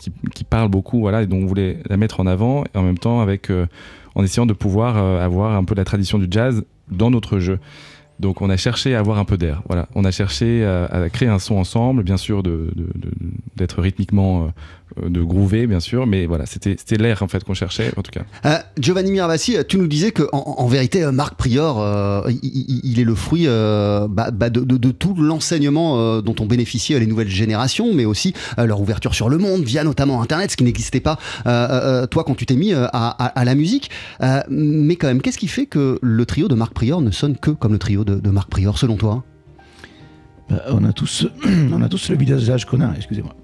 parle 0.49 0.69
beaucoup, 0.69 1.01
voilà, 1.01 1.23
et 1.23 1.27
donc 1.27 1.43
on 1.43 1.47
voulait 1.47 1.79
la 1.89 1.97
mettre 1.97 2.21
en 2.21 2.27
avant 2.29 2.63
en 2.77 2.83
même 2.83 2.99
temps 2.99 3.21
avec, 3.21 3.51
en 4.15 4.23
essayant 4.23 4.47
de 4.47 4.53
pouvoir 4.53 4.97
avoir 4.97 5.57
un 5.57 5.65
peu 5.65 5.75
la 5.75 5.85
tradition 5.85 6.21
du 6.21 6.29
jazz 6.31 6.65
dans 6.89 7.11
notre 7.11 7.41
jeu. 7.41 7.59
Donc 8.21 8.43
on 8.43 8.49
a 8.49 8.57
cherché 8.57 8.95
à 8.95 9.01
avoir 9.01 9.19
un 9.19 9.25
peu 9.25 9.37
d'air. 9.37 9.63
Voilà, 9.67 9.89
on 9.97 10.05
a 10.05 10.13
cherché 10.13 10.65
à, 10.65 11.09
créer 11.11 11.29
un 11.29 11.41
son 11.41 11.57
ensemble, 11.57 12.05
bien 12.05 12.17
sûr, 12.17 12.45
de- 12.45 12.71
de- 12.77 12.85
de- 12.95 13.11
d'être 13.57 13.83
rythmiquement, 13.83 14.53
de 15.05 15.21
groover, 15.21 15.67
bien 15.67 15.81
sûr, 15.81 16.07
mais 16.07 16.27
voilà, 16.27 16.47
c'était 16.47 16.77
l'air 16.97 17.23
en 17.23 17.29
fait 17.29 17.43
qu'on 17.45 17.55
cherchait, 17.55 17.93
en 17.97 18.03
tout 18.03 18.13
cas. 18.13 18.23
Euh, 18.45 18.57
Giovanni 18.79 19.11
Miravassi, 19.11 19.57
tu 19.69 19.79
nous 19.79 19.89
disais 19.89 20.13
que 20.13 20.23
en, 20.33 20.55
en 20.59 20.67
vérité, 20.69 21.03
euh, 21.03 21.11
Marc 21.13 21.35
Prior, 21.35 21.81
euh, 21.81 22.23
il, 22.43 22.99
est 23.01 23.05
le 23.05 23.15
fruit 23.17 23.45
euh, 23.47 24.07
bah, 24.09 24.31
bah, 24.31 24.49
de, 24.49 24.61
de- 24.61 24.77
de 24.77 24.91
tout 24.93 25.15
l'enseignement 25.15 25.99
euh, 26.01 26.21
dont 26.23 26.35
ont 26.41 26.47
bénéficié 26.47 26.99
les 27.01 27.07
nouvelles 27.07 27.29
générations, 27.29 27.93
mais 27.95 28.05
aussi 28.05 28.33
euh, 28.59 28.65
leur 28.65 28.81
ouverture 28.81 29.15
sur 29.15 29.29
le 29.29 29.39
monde 29.39 29.63
via 29.65 29.83
notamment 29.85 30.23
Internet, 30.23 30.53
ce 30.53 30.57
qui 30.57 30.65
n'existait 30.65 31.01
pas 31.01 31.19
euh, 31.47 31.51
euh, 32.03 32.07
toi 32.07 32.23
quand 32.25 32.35
tu 32.37 32.47
t'es 32.47 32.57
mis 32.57 32.73
euh, 32.73 32.87
à, 32.93 33.09
à- 33.25 33.27
à 33.41 33.45
la 33.45 33.55
musique. 33.57 33.91
Euh, 34.23 34.41
mais 34.49 34.97
quand 34.97 35.09
même, 35.09 35.21
qu'est-ce 35.21 35.39
qui 35.39 35.49
fait 35.49 35.67
que 35.67 35.99
le 36.01 36.27
trio 36.27 36.47
de 36.49 36.55
Marc 36.55 36.73
Prior 36.73 37.01
ne 37.03 37.11
sonne 37.11 37.37
que 37.37 37.51
comme 37.51 37.73
le 37.73 37.79
trio 37.79 38.05
de, 38.05 38.15
de 38.21 38.31
Marc 38.31 38.49
Prior, 38.51 38.79
selon 38.79 38.97
toi? 38.97 39.25
Bah, 40.49 40.63
on, 40.71 40.85
a 40.85 40.93
tous, 40.93 41.27
on 41.73 41.83
a 41.83 41.89
tous 41.89 42.09
le 42.09 42.17
visage 42.17 42.67
qu'on 42.67 42.81
a, 42.81 42.93
excusez-moi. 42.97 43.35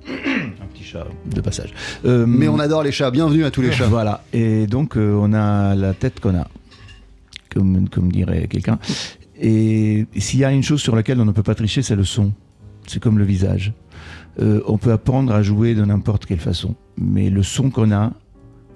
De 1.27 1.41
passage. 1.41 1.73
Euh, 2.05 2.27
Mais 2.27 2.49
on 2.49 2.59
adore 2.59 2.83
les 2.83 2.93
chats. 2.93 3.11
Bienvenue 3.11 3.45
à 3.45 3.51
tous 3.51 3.63
les 3.63 3.73
chats. 3.73 3.87
Voilà, 3.89 4.25
et 4.33 4.67
donc 4.67 4.97
euh, 4.97 5.15
on 5.21 5.33
a 5.33 5.75
la 5.75 5.95
tête 5.95 6.21
qu'on 6.21 6.37
a, 6.37 6.47
comme, 7.53 7.89
comme 7.89 8.11
dirait 8.13 8.47
quelqu'un. 8.49 8.79
Et 9.41 10.07
s'il 10.17 10.41
y 10.41 10.45
a 10.45 10.53
une 10.53 10.63
chose 10.63 10.81
sur 10.81 10.95
laquelle 10.95 11.21
on 11.21 11.25
ne 11.25 11.33
peut 11.33 11.43
pas 11.43 11.55
tricher, 11.55 11.83
c'est 11.83 11.97
le 11.97 12.05
son. 12.05 12.33
C'est 12.87 13.01
comme 13.03 13.19
le 13.19 13.25
visage. 13.25 13.73
Euh, 14.41 14.61
on 14.67 14.79
peut 14.79 14.93
apprendre 14.93 15.33
à 15.35 15.43
jouer 15.43 15.75
de 15.75 15.85
n'importe 15.85 16.27
quelle 16.27 16.41
façon, 16.41 16.75
mais 16.97 17.29
le 17.31 17.43
son 17.43 17.71
qu'on 17.71 17.91
a 17.93 18.13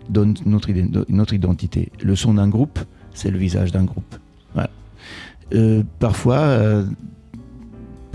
donne 0.09 0.35
notre, 0.45 0.71
ident- 0.71 1.05
notre 1.09 1.35
identité. 1.35 1.91
Le 2.03 2.15
son 2.17 2.35
d'un 2.35 2.49
groupe, 2.49 2.79
c'est 3.15 3.31
le 3.31 3.39
visage 3.39 3.73
d'un 3.73 3.85
groupe. 3.85 4.17
Voilà. 4.55 4.71
Euh, 5.55 5.83
parfois, 5.99 6.39
euh, 6.39 6.85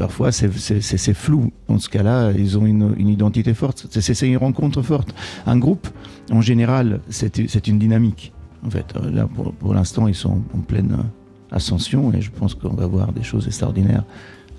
parfois 0.01 0.31
c'est- 0.31 1.13
flou. 1.13 1.51
Dans 1.67 1.77
ce 1.77 1.87
cas-là, 1.89 2.31
ils 2.35 2.57
ont 2.57 2.65
une, 2.65 3.07
identité 3.07 3.53
forte. 3.53 3.85
C'est- 3.91 4.27
une 4.27 4.37
rencontre 4.37 4.81
forte. 4.81 5.13
Un 5.45 5.57
groupe, 5.59 5.87
en 6.31 6.41
général, 6.41 7.01
c'est 7.09 7.67
une 7.67 7.77
dynamique. 7.77 8.33
En 8.65 8.71
fait, 8.71 8.85
Euh, 8.95 9.11
là, 9.11 9.27
pour, 9.59 9.73
l'instant, 9.75 10.07
ils 10.07 10.15
sont 10.15 10.41
en 10.57 10.61
pleine 10.71 10.97
ascension 11.51 12.11
et 12.13 12.21
je 12.21 12.31
pense 12.31 12.55
qu'on 12.55 12.73
va 12.73 12.87
voir 12.87 13.11
des 13.11 13.21
choses 13.23 13.45
extraordinaires 13.45 14.03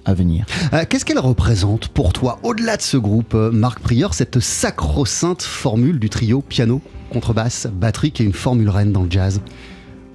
à 0.05 0.15
venir. 0.15 0.47
Euh, 0.73 0.85
Qu'est-ce 0.89 1.05
qu'elle 1.05 1.19
représente 1.19 1.89
pour 1.89 2.13
toi, 2.13 2.39
au-delà 2.45 2.77
de 2.77 2.83
ce 2.83 2.97
groupe, 2.97 3.35
euh, 3.35 3.51
Marc 3.51 3.81
Prior, 3.81 4.15
cette 4.15 4.39
sacro-sainte 4.39 5.43
formule 5.43 5.99
du 5.99 6.09
trio 6.09 6.41
piano, 6.41 6.81
contrebasse, 7.11 7.67
batterie, 7.73 8.13
qui 8.13 8.23
est 8.23 8.27
une 8.27 8.33
formule 8.33 8.69
reine 8.69 8.93
dans 8.93 9.03
le 9.03 9.11
jazz? 9.11 9.41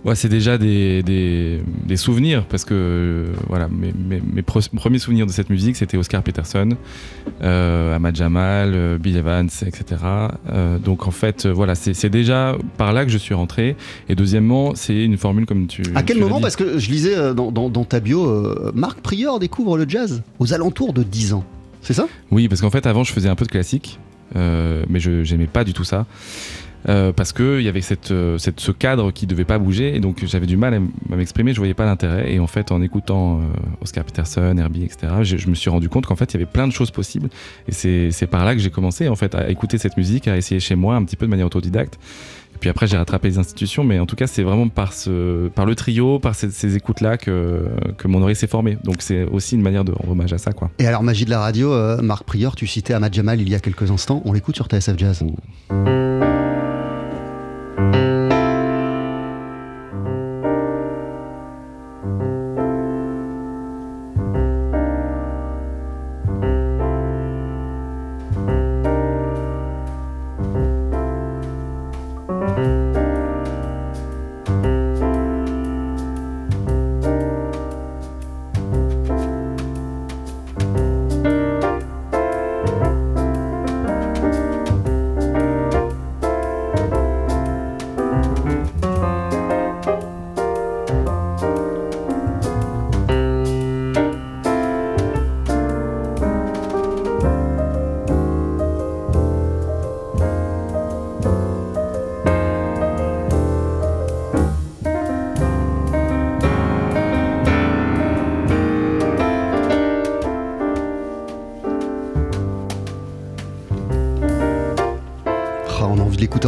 Ouais, 0.05 0.15
c'est 0.15 0.29
déjà 0.29 0.57
des, 0.57 1.03
des, 1.03 1.59
des 1.85 1.97
souvenirs 1.97 2.45
parce 2.45 2.63
que 2.63 2.73
euh, 2.73 3.25
voilà, 3.49 3.67
mes, 3.67 3.91
mes- 3.93 4.21
mes 4.21 4.41
pre- 4.41 4.69
premiers 4.73 4.99
souvenirs 4.99 5.25
de 5.25 5.31
cette 5.31 5.49
musique, 5.49 5.75
c'était 5.75 5.97
Oscar 5.97 6.23
Peterson, 6.23 6.69
euh, 7.41 7.95
Ahmad 7.95 8.15
Jamal, 8.15 8.71
euh, 8.73 8.97
Bill 8.97 9.17
Evans, 9.17 9.49
etc. 9.65 10.01
Euh, 10.49 10.77
donc 10.77 11.07
en 11.07 11.11
fait, 11.11 11.45
voilà, 11.47 11.75
c'est 11.75 12.09
déjà 12.09 12.55
par 12.77 12.93
là 12.93 13.03
que 13.05 13.11
je 13.11 13.17
suis 13.17 13.33
rentré. 13.33 13.75
Et 14.07 14.15
deuxièmement, 14.15 14.75
c'est 14.75 15.03
une 15.03 15.17
formule 15.17 15.45
comme 15.45 15.67
tu. 15.67 15.81
À 15.95 16.03
quel 16.03 16.17
tu 16.17 16.23
moment. 16.23 16.39
Parce 16.39 16.55
que 16.55 16.77
je 16.79 16.89
lisais 16.89 17.33
dans, 17.33 17.51
dans- 17.51 17.69
dans 17.69 17.83
ta 17.83 17.99
bio, 17.99 18.71
Marc 18.73 19.01
Prior 19.01 19.39
découvre 19.39 19.77
le 19.77 19.89
jazz 19.89 20.21
aux 20.39 20.53
alentours 20.53 20.93
de 20.93 21.03
10 21.03 21.33
ans. 21.33 21.43
C'est 21.81 21.93
ça? 21.93 22.07
Oui, 22.31 22.47
parce 22.47 22.61
qu'en 22.61 22.69
fait, 22.71 22.85
avant, 22.85 23.03
je 23.03 23.11
faisais 23.11 23.29
un 23.29 23.35
peu 23.35 23.45
de 23.45 23.51
classique, 23.51 23.99
mais 24.35 24.99
je 24.99 25.29
n'aimais 25.33 25.47
pas 25.47 25.63
du 25.65 25.73
tout 25.73 25.83
ça. 25.83 26.05
Euh, 26.89 27.11
parce 27.11 27.33
qu'il 27.33 27.61
y 27.61 27.67
avait 27.67 27.81
cette, 27.81 28.11
euh, 28.11 28.37
cette- 28.37 28.61
ce 28.61 28.71
cadre 28.71 29.11
qui 29.11 29.27
devait 29.27 29.43
pas 29.43 29.59
bouger, 29.59 29.95
et 29.95 29.99
donc 29.99 30.23
j'avais 30.25 30.45
du 30.45 30.55
mal 30.55 30.73
à 30.73 31.15
m'exprimer, 31.15 31.51
je 31.51 31.57
voyais 31.57 31.73
pas 31.73 31.85
l'intérêt. 31.85 32.31
Et 32.33 32.39
en 32.39 32.47
fait, 32.47 32.71
en 32.71 32.81
écoutant 32.81 33.39
euh, 33.39 33.41
Oscar 33.81 34.05
Peterson, 34.05 34.55
Herbie, 34.57 34.83
etc., 34.83 35.07
je, 35.23 35.35
je 35.37 35.49
me 35.49 35.55
suis 35.55 35.69
rendu 35.69 35.89
compte 35.89 36.05
qu'en 36.05 36.15
fait, 36.15 36.33
il 36.33 36.35
y 36.35 36.37
avait 36.43 36.51
plein 36.51 36.65
de 36.67 36.71
choses 36.71 36.91
possibles. 36.91 37.29
Et 37.67 37.71
c'est 38.11 38.27
par 38.27 38.45
là 38.45 38.53
que 38.53 38.61
j'ai 38.61 38.69
commencé 38.69 39.09
en 39.09 39.15
fait 39.15 39.35
à 39.35 39.49
écouter 39.49 39.77
cette 39.77 39.97
musique, 39.97 40.27
à 40.27 40.37
essayer 40.37 40.59
chez 40.61 40.75
moi 40.75 40.95
un 40.95 41.03
petit 41.03 41.15
peu 41.17 41.25
de 41.25 41.29
manière 41.31 41.47
autodidacte. 41.47 41.99
Et 42.55 42.59
puis 42.59 42.69
après, 42.71 42.87
j'ai 42.87 42.97
rattrapé 42.97 43.27
les 43.27 43.37
institutions, 43.37 43.83
mais 43.83 43.99
en 43.99 44.05
tout 44.07 44.15
cas, 44.15 44.25
c'est 44.25 44.41
vraiment 44.41 44.67
par, 44.67 44.93
ce, 44.93 45.49
par 45.49 45.65
le 45.67 45.75
trio, 45.75 46.17
par 46.19 46.33
ces, 46.33 46.49
ces 46.49 46.75
écoutes-là 46.75 47.17
que, 47.17 47.65
que 47.97 48.07
mon 48.07 48.19
oreille 48.21 48.35
s'est 48.35 48.47
formée. 48.47 48.77
Donc 48.83 48.95
c'est 48.99 49.25
aussi 49.25 49.55
une 49.55 49.61
manière 49.61 49.83
de 49.83 49.91
rendre 49.91 50.11
hommage 50.13 50.33
à 50.33 50.37
ça, 50.39 50.53
quoi. 50.53 50.71
Et 50.79 50.87
alors, 50.87 51.03
magie 51.03 51.25
de 51.25 51.29
la 51.29 51.39
radio, 51.39 51.71
euh, 51.73 52.01
Marc 52.01 52.23
Prior, 52.23 52.55
tu 52.55 52.65
citais 52.65 52.93
Ahmad 52.93 53.13
Jamal 53.13 53.39
il 53.41 53.49
y 53.49 53.53
a 53.55 53.59
quelques 53.59 53.91
instants. 53.91 54.21
On 54.25 54.33
l'écoute 54.33 54.55
sur 54.55 54.65
TSF 54.67 54.97
Jazz. 54.97 55.23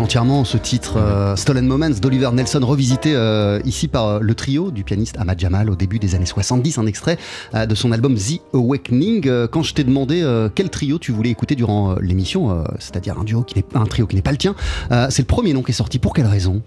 Entièrement, 0.09 0.43
ce 0.43 0.57
titre 0.57 0.97
euh, 0.97 1.35
Stolen 1.35 1.67
Moments 1.67 1.91
d'Oliver 1.91 2.31
Nelson, 2.33 2.61
revisité 2.63 3.13
euh, 3.13 3.59
ici 3.63 3.87
par 3.87 4.07
euh, 4.07 4.19
le 4.19 4.33
trio 4.33 4.71
du 4.71 4.83
pianiste 4.83 5.15
Ahmad 5.19 5.39
Jamal 5.39 5.69
au 5.69 5.75
début 5.75 5.99
des 5.99 6.15
années 6.15 6.25
70, 6.25 6.79
un 6.79 6.87
extrait 6.87 7.19
de 7.53 7.75
son 7.75 7.91
album 7.91 8.15
The 8.15 8.41
Awakening. 8.55 9.29
Quand 9.51 9.61
je 9.61 9.75
t'ai 9.75 9.83
demandé 9.83 10.25
quel 10.55 10.71
trio 10.71 10.97
tu 10.97 11.11
voulais 11.11 11.29
écouter 11.29 11.53
durant 11.53 11.93
l'émission, 12.01 12.63
c'est-à-dire 12.79 13.19
un 13.19 13.23
duo 13.23 13.43
qui 13.43 13.59
n'est 13.59 13.65
un 13.75 13.85
trio 13.85 14.07
qui 14.07 14.15
n'est 14.15 14.23
pas 14.23 14.31
le 14.31 14.37
tien, 14.37 14.55
c'est 14.89 15.19
le 15.19 15.27
premier 15.27 15.53
nom 15.53 15.61
qui 15.61 15.71
est 15.71 15.75
sorti. 15.75 15.99
Pour 15.99 16.15
quelle 16.15 16.25
raison? 16.25 16.63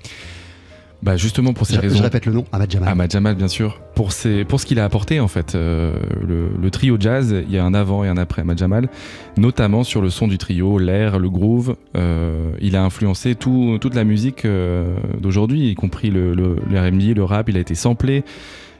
Bah 1.02 1.16
justement 1.16 1.52
pour 1.52 1.66
ces 1.66 1.74
je, 1.74 1.80
raisons. 1.80 1.96
je 1.96 2.02
répète 2.02 2.26
le 2.26 2.32
nom, 2.32 2.44
Ahmad 2.52 2.70
Jamal. 2.70 2.88
Ahmad 2.88 3.10
Jamal, 3.10 3.34
bien 3.34 3.48
sûr. 3.48 3.80
Pour, 3.96 4.12
ses, 4.12 4.44
pour 4.44 4.60
ce 4.60 4.66
qu'il 4.66 4.78
a 4.78 4.84
apporté, 4.84 5.18
en 5.18 5.26
fait, 5.26 5.54
euh, 5.54 5.94
le, 6.24 6.48
le 6.60 6.70
trio 6.70 6.96
jazz, 6.98 7.34
il 7.46 7.52
y 7.52 7.58
a 7.58 7.64
un 7.64 7.74
avant 7.74 8.04
et 8.04 8.08
un 8.08 8.16
après 8.16 8.42
Ahmad 8.42 8.56
Jamal, 8.56 8.88
notamment 9.36 9.82
sur 9.82 10.00
le 10.00 10.10
son 10.10 10.28
du 10.28 10.38
trio, 10.38 10.78
l'air, 10.78 11.18
le 11.18 11.28
groove. 11.28 11.76
Euh, 11.96 12.52
il 12.60 12.76
a 12.76 12.84
influencé 12.84 13.34
tout, 13.34 13.78
toute 13.80 13.94
la 13.96 14.04
musique 14.04 14.44
euh, 14.44 14.94
d'aujourd'hui, 15.20 15.70
y 15.70 15.74
compris 15.74 16.10
le, 16.10 16.34
le, 16.34 16.56
le 16.70 16.78
R&B, 16.80 17.16
le 17.16 17.24
rap. 17.24 17.48
Il 17.48 17.56
a 17.56 17.60
été 17.60 17.74
samplé. 17.74 18.22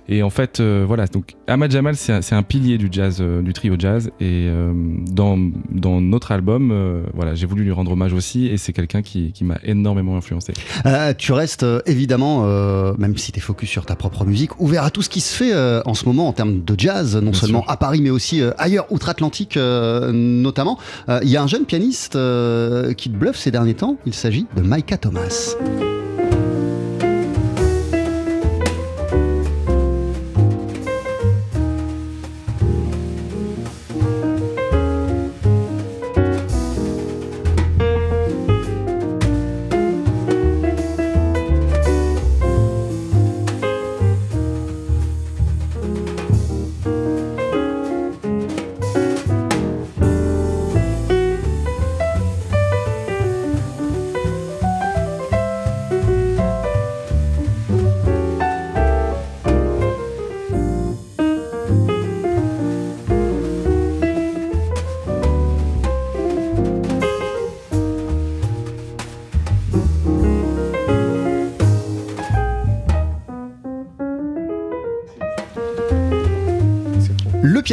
Et 0.09 0.23
en 0.23 0.31
fait, 0.31 0.61
euh, 0.61 0.85
voilà, 0.87 1.07
donc 1.07 1.37
Ahmad 1.47 1.71
Jamal, 1.71 1.97
c'est 1.97 2.33
un, 2.33 2.43
pilier 2.43 2.77
du 2.77 2.88
jazz, 2.91 3.19
euh, 3.21 3.41
du 3.41 3.53
trio 3.53 3.77
jazz. 3.79 4.11
Et 4.21 4.47
euh, 4.49 4.73
dans, 5.11 5.38
dans 5.71 6.01
notre 6.01 6.33
album, 6.33 7.03
voilà, 7.15 7.35
j'ai 7.35 7.47
voulu 7.47 7.65
lui 7.65 7.73
rendre 7.73 7.93
hommage 7.93 8.12
aussi. 8.12 8.47
Et 8.47 8.57
c'est 8.57 8.73
quelqu'un 8.73 9.03
qui, 9.03 9.33
qui 9.33 9.45
m'a 9.45 9.59
énormément 9.62 10.17
influencé. 10.17 10.53
Tu 11.19 11.33
restes 11.33 11.65
évidemment, 11.87 12.47
même 12.97 13.17
si 13.17 13.33
tu 13.33 13.38
es 13.38 13.43
focus 13.43 13.69
sur 13.69 13.87
ta 13.87 13.97
propre 13.97 14.25
musique, 14.25 14.61
ouvert 14.61 14.85
à 14.85 14.91
tout 14.91 15.03
ce 15.03 15.09
qui 15.09 15.21
se 15.21 15.37
fait 15.37 15.55
en 15.87 15.95
ce 15.95 16.05
moment 16.07 16.29
en 16.29 16.33
termes 16.33 16.62
de 16.62 16.75
jazz, 16.77 17.17
non 17.17 17.31
Bien 17.31 17.41
seulement 17.41 17.62
sûr. 17.62 17.71
à 17.71 17.77
Paris 17.77 18.01
mais 18.03 18.11
aussi 18.11 18.43
ailleurs, 18.59 18.87
outre-Atlantique 18.91 19.57
notamment. 19.57 20.79
Il 21.23 21.29
y 21.29 21.37
a 21.37 21.43
un 21.43 21.47
jeune 21.47 21.65
pianiste 21.65 22.12
qui 22.12 23.11
te 23.11 23.17
bluffe 23.17 23.37
ces 23.37 23.51
derniers 23.51 23.75
temps, 23.75 23.97
il 24.07 24.15
s'agit 24.15 24.47
de 24.57 24.62
Micah 24.62 24.97
Thomas. 24.97 25.57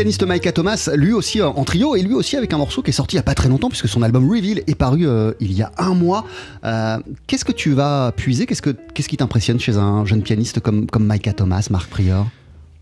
Pianiste 0.10 0.28
Micah 0.28 0.52
Thomas, 0.52 0.90
lui 0.96 1.14
aussi 1.14 1.40
euh, 1.40 1.48
en 1.50 1.64
trio 1.66 1.96
et 1.96 2.02
lui 2.02 2.16
aussi 2.16 2.36
avec 2.36 2.52
un 2.54 2.58
morceau 2.58 2.82
qui 2.82 2.90
est 2.90 2.94
sorti 2.94 3.16
il 3.16 3.18
n'y 3.18 3.22
a 3.22 3.24
pas 3.24 3.36
très 3.36 3.48
longtemps 3.48 3.70
puisque 3.70 3.88
son 3.88 4.02
album 4.02 4.28
Reveal 4.28 4.64
est 4.66 4.74
paru 4.76 5.06
euh, 5.08 5.34
il 5.40 5.52
y 5.54 5.62
a 5.62 5.72
un 5.78 5.94
mois. 5.94 6.26
Euh, 6.64 6.98
qu'est-ce 7.28 7.46
que 7.46 7.52
tu 7.52 7.74
vas 7.74 8.12
puiser? 8.16 8.48
Qu'est-ce, 8.48 8.64
que, 8.64 8.72
qu'est-ce 8.96 9.08
qui 9.08 9.18
t'impressionne 9.18 9.60
chez 9.60 9.78
un 9.78 10.06
jeune 10.06 10.24
pianiste 10.24 10.62
comme, 10.62 10.88
comme 10.88 11.08
Micah 11.08 11.34
Thomas, 11.34 11.68
Marc 11.70 11.90
Prior? 11.92 12.26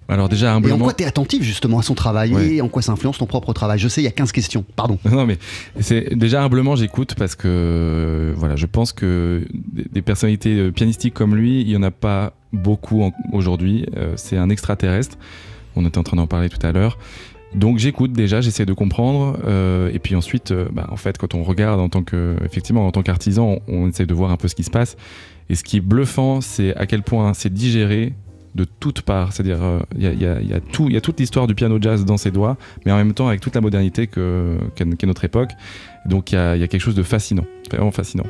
Alors 0.09 0.29
déjà, 0.29 0.57
Et 0.65 0.71
en 0.71 0.77
quoi 0.77 0.93
tu 0.93 1.03
es 1.03 1.05
attentif 1.05 1.43
justement 1.43 1.79
à 1.79 1.81
son 1.81 1.93
travail 1.95 2.33
Ouais. 2.33 2.53
et 2.55 2.61
en 2.61 2.69
quoi 2.69 2.81
ça 2.81 2.93
influence 2.93 3.17
ton 3.17 3.25
propre 3.25 3.51
travail? 3.51 3.77
Je 3.77 3.89
sais, 3.89 3.99
il 3.99 4.05
y 4.05 4.07
a 4.07 4.11
15 4.11 4.31
questions, 4.31 4.63
pardon. 4.77 4.97
Non 5.11 5.25
mais 5.25 5.37
c'est 5.81 6.15
déjà 6.15 6.41
humblement 6.43 6.77
j'écoute 6.77 7.15
parce 7.17 7.35
que 7.35 7.49
euh, 7.49 8.33
voilà 8.37 8.55
je 8.55 8.67
pense 8.67 8.93
que 8.93 9.43
des, 9.53 9.83
des 9.91 10.01
personnalités 10.01 10.71
pianistiques 10.71 11.13
comme 11.13 11.35
lui 11.35 11.59
il 11.59 11.67
y 11.69 11.75
en 11.75 11.83
a 11.83 11.91
pas 11.91 12.31
beaucoup 12.53 13.01
en- 13.03 13.11
aujourd'hui 13.33 13.85
Euh, 13.97 14.13
c'est 14.15 14.37
un 14.37 14.49
extraterrestre 14.49 15.17
on 15.77 15.85
était 15.85 15.97
en 15.97 16.03
train 16.03 16.17
d'en 16.17 16.27
parler 16.27 16.49
tout 16.49 16.65
à 16.65 16.71
l'heure. 16.71 16.97
Donc 17.55 17.77
j'écoute 17.77 18.11
déjà 18.11 18.41
j'essaie 18.41 18.65
de 18.65 18.73
comprendre 18.73 19.37
euh, 19.47 19.89
et 19.93 19.99
puis 19.99 20.15
ensuite 20.15 20.51
euh, 20.51 20.67
bah, 20.71 20.87
en 20.91 20.97
fait 20.97 21.17
quand 21.17 21.33
on 21.33 21.43
regarde 21.43 21.79
en 21.79 21.87
tant 21.87 22.03
que 22.03 22.35
effectivement 22.43 22.85
en 22.85 22.91
tant 22.91 23.03
qu'artisan 23.03 23.59
on, 23.69 23.85
on 23.85 23.87
essaie 23.87 24.05
de 24.05 24.13
voir 24.13 24.31
un 24.31 24.37
peu 24.37 24.49
ce 24.49 24.55
qui 24.55 24.63
se 24.63 24.69
passe. 24.69 24.97
Et 25.49 25.55
ce 25.55 25.63
qui 25.63 25.77
est 25.77 25.81
bluffant 25.81 26.41
c'est 26.41 26.75
à 26.75 26.85
quel 26.85 27.03
point 27.03 27.33
c'est 27.33 27.53
digéré 27.53 28.13
de 28.55 28.65
toutes 28.65 29.01
parts, 29.01 29.33
c'est-à-dire 29.33 29.61
euh, 29.61 29.79
il 29.95 30.03
y, 30.03 30.07
a, 30.25 30.41
il 30.41 30.49
y 30.49 30.53
a- 30.53 30.99
toute 30.99 31.19
l'histoire 31.19 31.45
du 31.47 31.53
piano 31.55 31.77
jazz 31.79 32.03
dans 32.05 32.17
ses 32.17 32.31
doigts, 32.31 32.57
mais 32.85 32.91
en 32.91 32.97
même 32.97 33.13
temps 33.13 33.27
avec 33.27 33.39
toute 33.39 33.53
la 33.55 33.61
modernité 33.61 34.07
que 34.07 34.57
qu'est 34.75 34.97
qu'est 34.97 35.05
notre 35.07 35.23
époque. 35.25 35.51
Donc 36.07 36.31
il 36.31 36.35
y 36.35 36.37
a, 36.37 36.67
quelque 36.67 36.79
chose 36.79 36.95
de 36.95 37.03
fascinant, 37.03 37.45
vraiment 37.71 37.91
fascinant. 37.91 38.23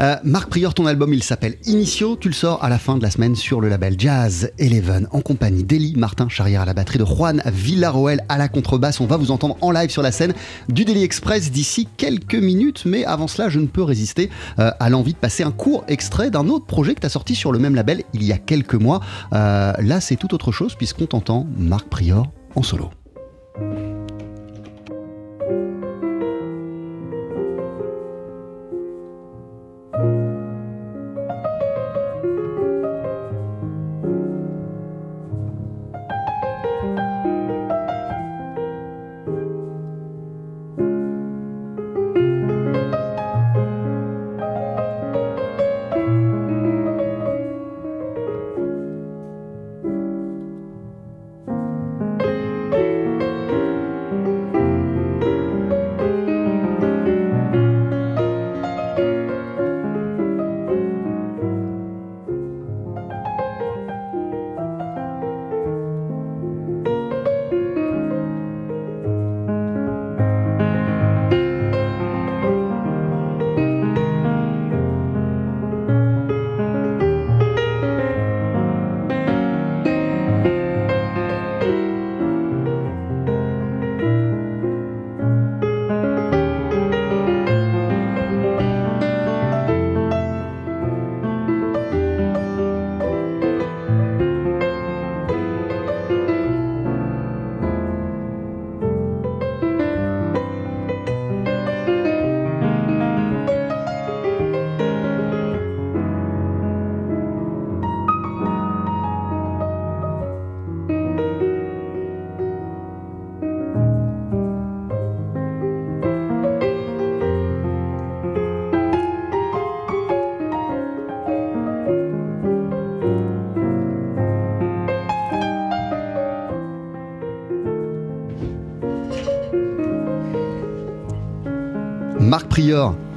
Euh, 0.00 0.16
Marc 0.22 0.50
Prior, 0.50 0.74
ton 0.74 0.86
album 0.86 1.12
il 1.14 1.22
s'appelle 1.22 1.56
Initio, 1.64 2.16
tu 2.16 2.28
le 2.28 2.34
sors 2.34 2.62
à 2.62 2.68
la 2.68 2.78
fin 2.78 2.96
de 2.96 3.02
la 3.02 3.10
semaine 3.10 3.34
sur 3.34 3.60
le 3.60 3.68
label 3.68 3.94
Jazz 3.98 4.50
Eleven 4.58 5.08
en 5.12 5.20
compagnie 5.20 5.64
d'Eli 5.64 5.94
Martin 5.96 6.28
Charrière 6.28 6.62
à 6.62 6.64
la 6.66 6.74
batterie, 6.74 6.98
de 6.98 7.04
Juan 7.04 7.42
Villaroel 7.46 8.22
à 8.28 8.38
la 8.38 8.48
contrebasse. 8.48 9.00
On 9.00 9.06
va 9.06 9.16
vous 9.16 9.30
entendre 9.30 9.56
en 9.60 9.70
live 9.70 9.90
sur 9.90 10.02
la 10.02 10.12
scène 10.12 10.34
du 10.68 10.84
Daily 10.84 11.02
Express 11.02 11.50
d'ici 11.50 11.88
quelques 11.96 12.34
minutes, 12.34 12.82
mais 12.84 13.04
avant 13.04 13.28
cela 13.28 13.48
je 13.48 13.60
ne 13.60 13.66
peux 13.66 13.82
résister 13.82 14.30
euh, 14.58 14.70
à 14.78 14.90
l'envie 14.90 15.14
de 15.14 15.18
passer 15.18 15.42
un 15.42 15.52
court 15.52 15.84
extrait 15.88 16.30
d'un 16.30 16.48
autre 16.48 16.66
projet 16.66 16.94
que 16.94 17.00
tu 17.00 17.06
as 17.06 17.10
sorti 17.10 17.34
sur 17.34 17.52
le 17.52 17.58
même 17.58 17.74
label 17.74 18.02
il 18.12 18.24
y 18.24 18.32
a 18.32 18.38
quelques 18.38 18.74
mois. 18.74 19.00
Euh, 19.32 19.72
là 19.78 20.00
c'est 20.00 20.16
tout 20.16 20.34
autre 20.34 20.52
chose 20.52 20.74
puisqu'on 20.74 21.06
t'entend 21.06 21.46
Marc 21.56 21.88
Prior 21.88 22.30
en 22.54 22.62
solo. 22.62 22.90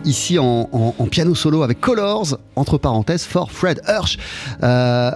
Ici 0.04 0.38
en, 0.40 0.92
piano 1.10 1.34
solo 1.34 1.64
avec 1.64 1.80
Colors, 1.82 2.38
entre 2.56 2.78
parenthèses, 2.78 3.24
for 3.24 3.52
Fred 3.52 3.82
Hirsch. 3.88 4.18
Euh, 4.64 5.12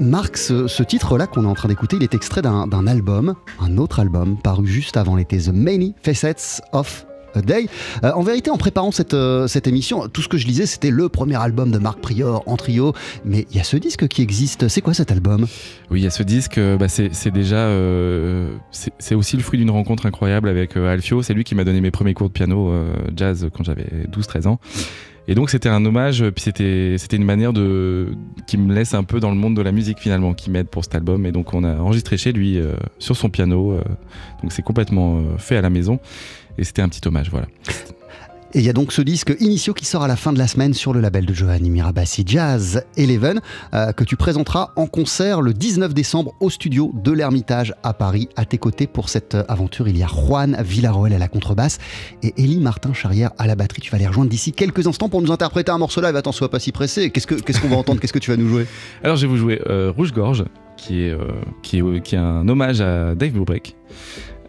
Marc, 0.00 0.36
ce, 0.36 0.68
ce 0.68 0.82
titre-là 0.82 1.26
qu'on 1.26 1.44
est 1.44 1.48
en 1.48 1.54
train 1.54 1.68
d'écouter, 1.68 1.96
il 1.96 2.02
est 2.02 2.14
extrait 2.14 2.42
d'un 2.42 2.86
album, 2.86 3.34
un 3.60 3.78
autre 3.78 4.00
album, 4.00 4.36
paru 4.42 4.66
juste 4.66 4.96
avant 4.96 5.16
l'été, 5.16 5.38
The 5.38 5.52
Many 5.52 5.94
Facets 6.02 6.60
of 6.72 7.06
Day. 7.40 7.68
Euh, 8.04 8.12
en 8.12 8.22
vérité, 8.22 8.50
en 8.50 8.56
préparant 8.56 8.90
cette, 8.90 9.14
euh, 9.14 9.46
cette 9.46 9.66
émission, 9.66 10.08
tout 10.08 10.22
ce 10.22 10.28
que 10.28 10.36
je 10.36 10.46
lisais, 10.46 10.66
c'était 10.66 10.90
le 10.90 11.08
premier 11.08 11.36
album 11.36 11.70
de 11.70 11.78
Marc 11.78 12.00
Prior 12.00 12.42
en 12.46 12.56
trio. 12.56 12.92
Mais 13.24 13.46
il 13.50 13.56
y 13.56 13.60
a 13.60 13.64
ce 13.64 13.76
disque 13.76 14.08
qui 14.08 14.22
existe. 14.22 14.68
C'est 14.68 14.80
quoi 14.80 14.94
cet 14.94 15.10
album? 15.10 15.46
Oui, 15.90 16.00
il 16.00 16.04
y 16.04 16.06
a 16.06 16.10
ce 16.10 16.22
disque, 16.22 16.58
euh, 16.58 16.76
bah, 16.76 16.88
c'est 16.88 17.30
déjà. 17.30 17.68
c'est 18.98 19.14
aussi 19.14 19.36
le 19.36 19.42
fruit 19.42 19.58
d'une 19.58 19.70
rencontre 19.70 20.06
incroyable 20.06 20.48
avec 20.48 20.76
Alfio. 20.76 21.22
C'est 21.22 21.34
lui 21.34 21.44
qui 21.44 21.54
m'a 21.54 21.64
donné 21.64 21.80
mes 21.80 21.90
premiers 21.90 22.14
cours 22.14 22.28
de 22.28 22.32
piano 22.32 22.72
jazz 23.14 23.48
quand 23.54 23.64
j'avais 23.64 23.86
12-13 24.10 24.48
ans. 24.48 24.58
Et 25.28 25.36
donc 25.36 25.50
c'était 25.50 25.68
un 25.68 25.84
hommage, 25.84 26.24
puis 26.30 26.42
c'était 26.42 27.16
une 27.16 27.24
manière 27.24 27.52
de 27.52 28.08
qui 28.48 28.58
me 28.58 28.74
laisse 28.74 28.92
un 28.92 29.04
peu 29.04 29.20
dans 29.20 29.30
le 29.30 29.36
monde 29.36 29.54
de 29.54 29.62
la 29.62 29.70
musique 29.70 30.00
finalement, 30.00 30.34
qui 30.34 30.50
m'aide 30.50 30.66
pour 30.66 30.82
cet 30.82 30.96
album. 30.96 31.26
Et 31.26 31.32
donc 31.32 31.54
on 31.54 31.62
a 31.62 31.76
enregistré 31.76 32.16
chez 32.16 32.32
lui 32.32 32.58
sur 32.98 33.16
son 33.16 33.30
piano. 33.30 33.78
donc 34.42 34.52
c'est 34.52 34.62
complètement 34.62 35.22
fait 35.38 35.56
à 35.56 35.62
la 35.62 35.70
maison. 35.70 36.00
Et 36.58 36.64
c'était 36.64 36.82
un 36.82 36.88
petit 36.88 37.06
hommage, 37.06 37.30
voilà. 37.30 37.46
Et 38.54 38.58
il 38.58 38.64
y 38.66 38.68
a 38.68 38.74
donc 38.74 38.92
ce 38.92 39.00
disque 39.00 39.34
Initio 39.40 39.72
qui 39.72 39.86
sort 39.86 40.02
à 40.02 40.08
la 40.08 40.14
fin 40.16 40.30
de 40.30 40.36
la 40.38 40.46
semaine 40.46 40.74
sur 40.74 40.92
le 40.92 41.00
label 41.00 41.24
de 41.24 41.32
Giovanni 41.32 41.70
Mirabassi 41.70 42.22
Jazz 42.26 42.84
Eleven, 42.98 43.40
euh, 43.72 43.92
que 43.92 44.04
tu 44.04 44.16
présenteras 44.16 44.72
en 44.76 44.86
concert 44.86 45.40
le 45.40 45.54
19 45.54 45.94
décembre 45.94 46.34
au 46.38 46.50
studio 46.50 46.92
de 47.02 47.12
l'Ermitage 47.12 47.72
à 47.82 47.94
Paris. 47.94 48.28
À 48.36 48.44
tes 48.44 48.58
côtés 48.58 48.86
pour 48.86 49.08
cette 49.08 49.36
euh, 49.36 49.44
aventure, 49.48 49.88
il 49.88 49.96
y 49.96 50.02
a 50.02 50.06
Juan 50.06 50.54
Villaroel 50.62 51.14
à 51.14 51.18
la 51.18 51.28
contrebasse 51.28 51.78
et 52.22 52.34
Élie 52.36 52.60
Martin 52.60 52.92
Charrière 52.92 53.30
à 53.38 53.46
la 53.46 53.54
batterie. 53.56 53.80
Tu 53.80 53.90
vas 53.90 53.96
les 53.96 54.06
rejoindre 54.06 54.28
d'ici 54.28 54.52
quelques 54.52 54.86
instants 54.86 55.08
pour 55.08 55.22
nous 55.22 55.32
interpréter 55.32 55.72
un 55.72 55.78
morceau 55.78 56.02
live. 56.02 56.14
Attends, 56.14 56.32
sois 56.32 56.50
pas 56.50 56.58
si 56.60 56.72
pressé. 56.72 57.08
Qu'est-ce 57.08 57.26
que- 57.26 57.36
qu'est-ce 57.36 57.58
qu'on 57.58 57.68
va 57.68 57.76
entendre? 57.76 58.02
Qu'est-ce 58.02 58.12
que 58.12 58.18
tu 58.18 58.30
vas 58.30 58.36
nous 58.36 58.48
jouer? 58.50 58.66
Alors 59.02 59.16
je 59.16 59.22
vais 59.22 59.28
vous 59.32 59.38
jouer 59.38 59.62
euh, 59.70 59.90
Rouge 59.96 60.12
Gorge, 60.12 60.44
qui 60.76 61.04
est, 61.04 61.10
euh, 61.10 61.24
qui, 61.62 61.78
est, 61.78 62.00
qui 62.02 62.16
est 62.16 62.18
un 62.18 62.46
hommage 62.46 62.82
à 62.82 63.14
Dave 63.14 63.32
Brubeck. 63.32 63.76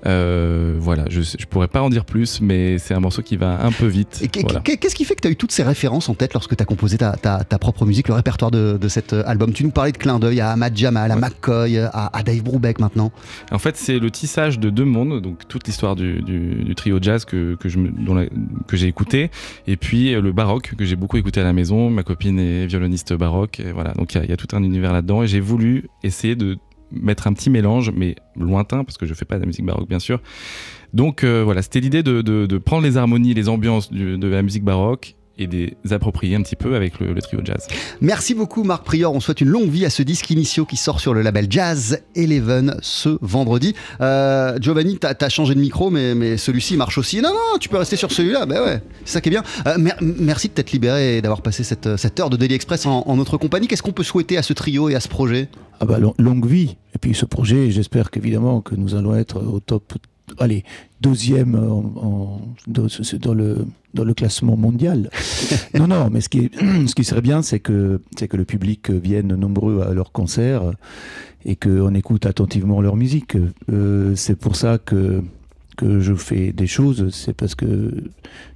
Euh, 0.05 0.75
voilà, 0.79 1.05
je, 1.09 1.21
je 1.21 1.45
pourrais 1.45 1.67
pas 1.67 1.81
en 1.81 1.89
dire 1.89 2.03
plus, 2.05 2.41
mais 2.41 2.77
c'est 2.77 2.93
un 2.93 2.99
morceau 2.99 3.21
qui 3.21 3.37
va 3.37 3.63
un 3.65 3.71
peu 3.71 3.85
vite. 3.85 4.21
Voilà. 4.43 4.59
Qu'est-ce 4.59 4.95
qui 4.95 5.05
fait 5.05 5.15
que 5.15 5.21
tu 5.21 5.27
as 5.27 5.31
eu 5.31 5.35
toutes 5.35 5.51
ces 5.53 5.63
références 5.63 6.09
en 6.09 6.13
tête 6.13 6.33
lorsque 6.33 6.55
tu 6.55 6.61
as 6.61 6.65
composé 6.65 6.97
ta, 6.97 7.13
ta- 7.13 7.43
ta 7.43 7.57
propre 7.57 7.85
musique, 7.85 8.07
le 8.09 8.13
répertoire 8.13 8.51
de, 8.51 8.77
de 8.77 8.87
cet 8.89 9.13
euh, 9.13 9.23
album? 9.25 9.53
Tu 9.53 9.63
nous 9.63 9.71
parlais 9.71 9.91
de 9.93 9.97
clin 9.97 10.19
d'œil 10.19 10.41
à 10.41 10.51
Ahmad 10.51 10.75
Jamal, 10.75 11.11
à 11.11 11.15
McCoy, 11.15 11.77
à, 11.77 12.09
à 12.11 12.23
Dave 12.23 12.43
Brubeck 12.43 12.79
maintenant. 12.79 13.11
En 13.51 13.59
fait, 13.59 13.77
c'est 13.77 13.99
le 13.99 14.11
tissage 14.11 14.59
de 14.59 14.69
deux 14.69 14.85
mondes, 14.85 15.21
donc 15.21 15.47
toute 15.47 15.67
l'histoire 15.67 15.95
du, 15.95 16.21
du- 16.21 16.63
du 16.63 16.75
trio 16.75 16.99
jazz 17.01 17.23
que, 17.25 17.55
que, 17.55 17.69
j'ai 18.73 18.87
écouté, 18.87 19.31
et 19.67 19.77
puis 19.77 20.13
euh, 20.13 20.21
le 20.21 20.31
baroque 20.33 20.73
que 20.77 20.85
j'ai 20.85 20.95
beaucoup 20.95 21.17
écouté 21.17 21.39
à 21.39 21.43
la 21.43 21.53
maison. 21.53 21.89
Ma 21.89 22.03
copine 22.03 22.39
est 22.39 22.65
violoniste 22.65 23.13
baroque, 23.13 23.59
et 23.59 23.71
voilà, 23.71 23.93
donc 23.93 24.13
il 24.13 24.17
y 24.17 24.21
a- 24.21 24.23
il 24.25 24.29
y, 24.29 24.33
a 24.33 24.37
tout 24.37 24.53
un 24.55 24.63
univers 24.63 24.91
là-dedans, 24.93 25.23
et 25.23 25.27
j'ai 25.27 25.39
voulu 25.39 25.89
essayer 26.03 26.35
de 26.35 26.57
mettre 26.93 27.27
un 27.27 27.33
petit 27.33 27.49
mélange, 27.49 27.91
mais 27.95 28.15
lointain, 28.35 28.83
parce 28.83 28.97
que 28.97 29.05
je 29.05 29.13
fais 29.13 29.25
pas 29.25 29.39
de 29.39 29.45
musique 29.45 29.65
baroque 29.65 29.89
bien 29.89 29.99
sûr. 29.99 30.21
Donc 30.93 31.23
euh, 31.23 31.43
voilà, 31.43 31.61
c'était 31.61 31.79
l'idée 31.79 32.03
de, 32.03 32.21
de- 32.21 32.57
prendre 32.59 32.83
les 32.83 32.97
harmonies, 32.97 33.33
les 33.33 33.49
ambiances 33.49 33.91
de 33.91 34.27
la 34.27 34.41
musique 34.43 34.63
baroque 34.63 35.15
et 35.37 35.47
de 35.47 35.71
les 35.83 35.93
approprier 35.93 36.35
un 36.35 36.41
petit 36.43 36.55
peu 36.55 36.75
avec 36.75 36.99
le, 36.99 37.13
le 37.13 37.21
trio 37.21 37.39
jazz. 37.43 37.67
Merci 38.01 38.35
beaucoup 38.35 38.63
Marc 38.63 38.83
Prior, 38.85 39.13
on 39.13 39.19
souhaite 39.19 39.41
une 39.41 39.49
longue 39.49 39.69
vie 39.69 39.85
à 39.85 39.89
ce 39.89 40.03
disque 40.03 40.29
Initio 40.29 40.65
qui 40.65 40.77
sort 40.77 40.99
sur 40.99 41.13
le 41.13 41.21
label 41.21 41.47
Jazz 41.49 41.99
Eleven 42.15 42.77
ce 42.81 43.17
vendredi. 43.21 43.73
Euh, 44.01 44.57
Giovanni, 44.61 44.97
t'as 44.97 45.13
as 45.19 45.29
changé 45.29 45.55
de 45.55 45.59
micro, 45.59 45.89
mais, 45.89 46.13
mais 46.15 46.37
celui-ci 46.37 46.77
marche 46.77 46.97
aussi. 46.97 47.21
Non, 47.21 47.29
non, 47.29 47.57
tu 47.59 47.69
peux 47.69 47.77
rester 47.77 47.95
sur 47.95 48.11
celui-là, 48.11 48.45
ben 48.45 48.61
ouais, 48.63 48.81
c'est 49.05 49.13
ça 49.13 49.21
qui 49.21 49.29
est 49.29 49.31
bien. 49.31 49.43
Euh, 49.67 49.77
mer- 49.77 49.97
merci 50.01 50.49
de 50.49 50.53
t'être 50.53 50.71
libéré 50.71 51.17
et 51.17 51.21
d'avoir 51.21 51.41
passé 51.41 51.63
cette, 51.63 51.97
cette 51.97 52.19
heure 52.19 52.29
de 52.29 52.37
Daily 52.37 52.53
Express 52.53 52.85
en, 52.85 53.01
en 53.07 53.15
notre 53.15 53.37
compagnie. 53.37 53.67
Qu'est-ce 53.67 53.83
qu'on 53.83 53.91
peut 53.91 54.03
souhaiter 54.03 54.37
à 54.37 54.43
ce 54.43 54.53
trio 54.53 54.89
et 54.89 54.95
à 54.95 54.99
ce 54.99 55.07
projet? 55.07 55.49
Ah 55.79 55.85
bah, 55.85 55.97
long- 55.99 56.13
longue 56.19 56.45
vie. 56.45 56.77
Et 56.95 56.99
puis 56.99 57.15
ce 57.15 57.25
projet, 57.25 57.71
j'espère 57.71 58.11
qu'évidemment 58.11 58.61
que 58.61 58.75
nous 58.75 58.93
allons 58.95 59.15
être 59.15 59.37
au 59.41 59.59
top, 59.59 59.93
allez, 60.39 60.63
deuxième 61.01 61.55
en- 61.55 61.93
en- 62.01 62.41
dans, 62.67 63.33
le, 63.33 63.65
dans 63.93 64.03
le 64.03 64.13
classement 64.13 64.55
mondial. 64.57 65.09
non, 65.77 65.87
non, 65.87 66.09
mais 66.11 66.21
ce 66.21 66.29
qui, 66.29 66.39
est- 66.45 66.55
ce 66.87 66.95
qui 66.95 67.03
serait 67.03 67.21
bien, 67.21 67.41
c'est 67.41 67.59
que, 67.59 68.01
c'est 68.17 68.27
que 68.27 68.37
le 68.37 68.45
public 68.45 68.89
vienne 68.89 69.35
nombreux 69.35 69.81
à 69.81 69.93
leurs 69.93 70.11
concerts 70.11 70.71
et 71.45 71.55
qu'on 71.55 71.93
écoute 71.93 72.25
attentivement 72.25 72.81
leur 72.81 72.95
musique. 72.95 73.35
Euh, 73.71 74.15
c'est 74.15 74.35
pour 74.37 74.55
ça 74.55 74.77
que, 74.77 75.21
que 75.77 75.99
je 75.99 76.13
fais 76.13 76.53
des 76.53 76.67
choses, 76.67 77.09
c'est 77.13 77.33
parce 77.33 77.55
que 77.55 77.91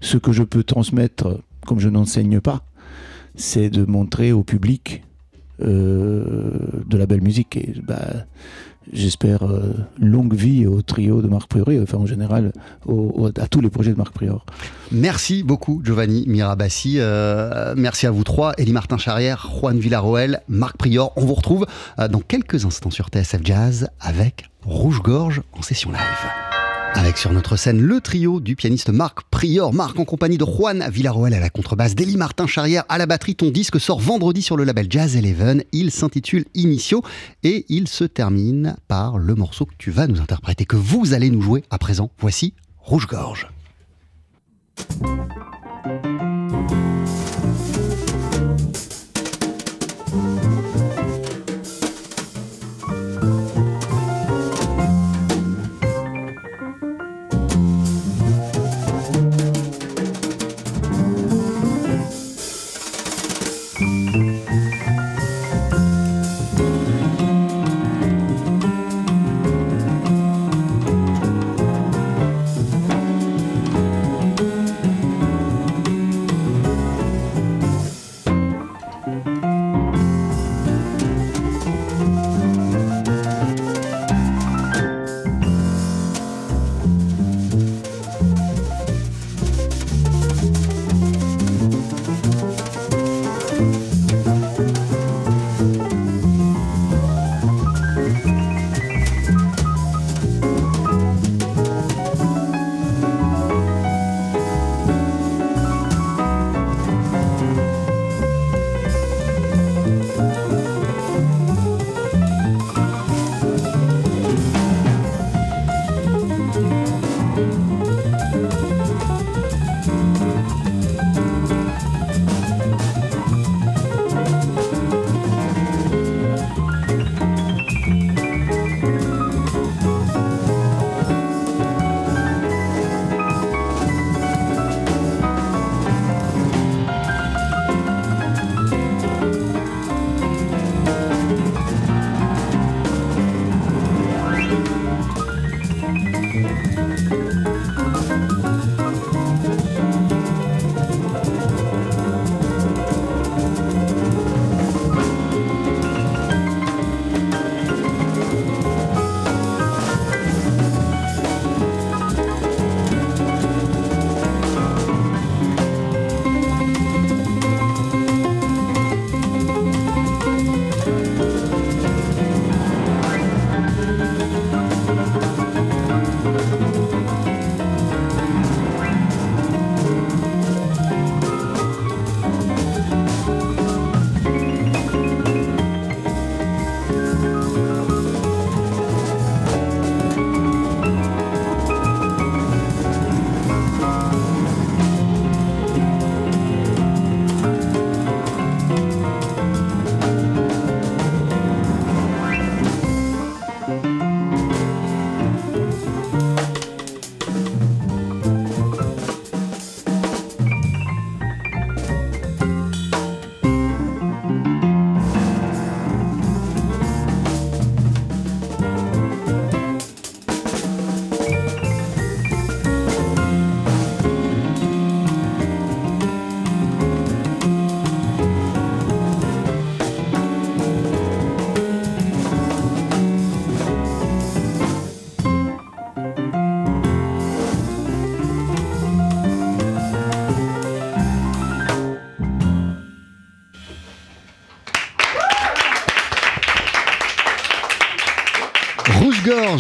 ce 0.02 0.18
que 0.18 0.32
je 0.32 0.44
peux 0.44 0.64
transmettre, 0.64 1.40
comme 1.66 1.80
je 1.80 1.90
n'enseigne 1.90 2.40
pas, 2.40 2.64
c'est 3.36 3.70
de 3.70 3.84
montrer 3.84 4.32
au 4.32 4.44
public 4.44 5.04
euh, 5.62 6.52
de 6.88 6.98
la 6.98 7.06
belle 7.06 7.22
musique. 7.22 7.58
Et 7.58 7.74
bah, 7.86 8.26
j'espère 8.94 9.44
euh, 9.44 9.74
longue 10.00 10.34
vie 10.34 10.66
au 10.66 10.82
trio 10.82 11.22
de 11.22 11.28
Marc 11.28 11.48
Priori, 11.48 11.80
enfin 11.82 11.98
en 11.98 12.06
général 12.06 12.52
à 13.38 13.48
tous 13.48 13.62
les 13.62 13.70
projets 13.70 13.92
de 13.92 13.98
Marc 13.98 14.14
Prior. 14.14 14.46
Merci 14.92 15.44
beaucoup 15.44 15.82
Giovanni 15.84 16.26
Mirabassi. 16.28 16.96
Euh, 16.98 17.74
merci 17.78 18.08
à 18.08 18.12
vous 18.12 18.24
trois, 18.24 18.54
Elie 18.58 18.74
Martin 18.74 18.98
Charrière, 18.98 19.50
Juan 19.60 19.78
Villaroel, 19.78 20.42
Marc 20.48 20.78
Prior. 20.78 21.12
On 21.16 21.26
vous 21.26 21.34
retrouve 21.34 21.66
euh, 22.00 22.08
dans 22.08 22.22
quelques 22.22 22.66
instants 22.66 22.92
sur 22.92 23.08
TSF 23.08 23.42
Jazz 23.44 23.90
avec 24.00 24.50
Rouge 24.64 25.02
Gorge 25.02 25.42
en 25.54 25.62
session 25.62 25.92
live. 25.92 26.47
Avec 26.94 27.18
sur 27.18 27.32
notre 27.32 27.56
scène 27.56 27.82
le 27.82 28.02
trio 28.02 28.40
du 28.40 28.56
pianiste 28.56 28.90
Marc 28.90 29.22
Prior. 29.30 29.74
Marc 29.74 30.00
en 30.00 30.06
compagnie 30.06 30.38
de 30.38 30.46
Juan 30.46 30.88
Villaroel 30.90 31.34
à 31.34 31.40
la 31.40 31.50
contrebasse, 31.50 31.96
d'Elie 31.96 32.18
Martin 32.18 32.48
Charrière 32.48 32.84
à 32.90 32.98
la 32.98 33.06
batterie. 33.06 33.36
Ton 33.36 33.52
disque 33.52 33.80
sort 33.80 34.00
vendredi 34.00 34.42
sur 34.42 34.58
le 34.58 34.64
label 34.64 34.88
Jazz 34.90 35.16
Eleven. 35.16 35.64
Il 35.72 35.92
s'intitule 35.92 36.46
Initio 36.54 37.04
et 37.44 37.66
il 37.70 37.88
se 37.88 38.04
termine 38.04 38.76
par 38.88 39.18
le 39.18 39.36
morceau 39.36 39.66
que 39.66 39.76
tu 39.78 39.92
vas 39.92 40.08
nous 40.08 40.22
interpréter, 40.22 40.66
que 40.66 40.76
vous 40.76 41.14
allez 41.14 41.30
nous 41.30 41.42
jouer 41.42 41.64
à 41.70 41.78
présent. 41.78 42.10
Voici 42.20 42.54
Rouge 42.80 43.08
Gorge. 43.08 43.48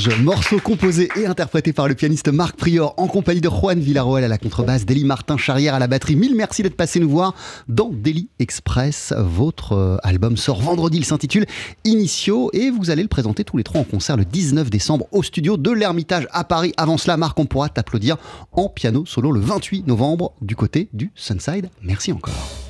Couche-Gorge, 0.07 0.21
morceau 0.21 0.59
composé 0.59 1.09
et 1.15 1.25
interprété 1.25 1.73
par 1.73 1.87
le 1.87 1.95
pianiste 1.95 2.29
Marc 2.29 2.55
Prior 2.55 2.93
en 2.97 3.07
compagnie 3.07 3.41
de 3.41 3.49
Juan 3.49 3.79
Villarroel 3.79 4.23
à 4.23 4.27
la 4.27 4.37
contrebasse, 4.37 4.85
Deli 4.85 5.03
Martin 5.03 5.37
Charrière 5.37 5.73
à 5.75 5.79
la 5.79 5.87
batterie. 5.87 6.15
Mille 6.15 6.35
merci 6.35 6.63
d'être 6.63 6.75
passé 6.75 6.99
nous 6.99 7.09
voir 7.09 7.33
dans 7.67 7.89
Daily 7.91 8.29
Express. 8.39 9.13
Votre 9.17 9.73
euh, 9.73 9.97
album 10.03 10.37
sort 10.37 10.61
vendredi, 10.61 10.97
il 10.97 11.05
s'intitule 11.05 11.45
Initio 11.83 12.49
et 12.53 12.69
vous 12.69 12.89
allez 12.89 13.01
le 13.01 13.07
présenter 13.07 13.43
tous 13.43 13.57
les 13.57 13.63
trois 13.63 13.81
en 13.81 13.85
concert 13.85 14.17
le 14.17 14.25
19 14.25 14.69
décembre 14.69 15.07
au 15.11 15.23
studio 15.23 15.57
de 15.57 15.71
l'Ermitage 15.71 16.27
à 16.31 16.43
Paris. 16.43 16.73
Avant 16.77 16.97
cela, 16.97 17.17
Marc, 17.17 17.39
on 17.39 17.45
pourra 17.45 17.69
t'applaudir 17.69 18.17
en 18.51 18.69
piano 18.69 19.05
solo 19.05 19.31
le 19.31 19.39
28 19.39 19.87
novembre 19.87 20.33
du 20.41 20.55
côté 20.55 20.89
du 20.93 21.11
Sunside. 21.15 21.69
Merci 21.81 22.11
encore. 22.11 22.66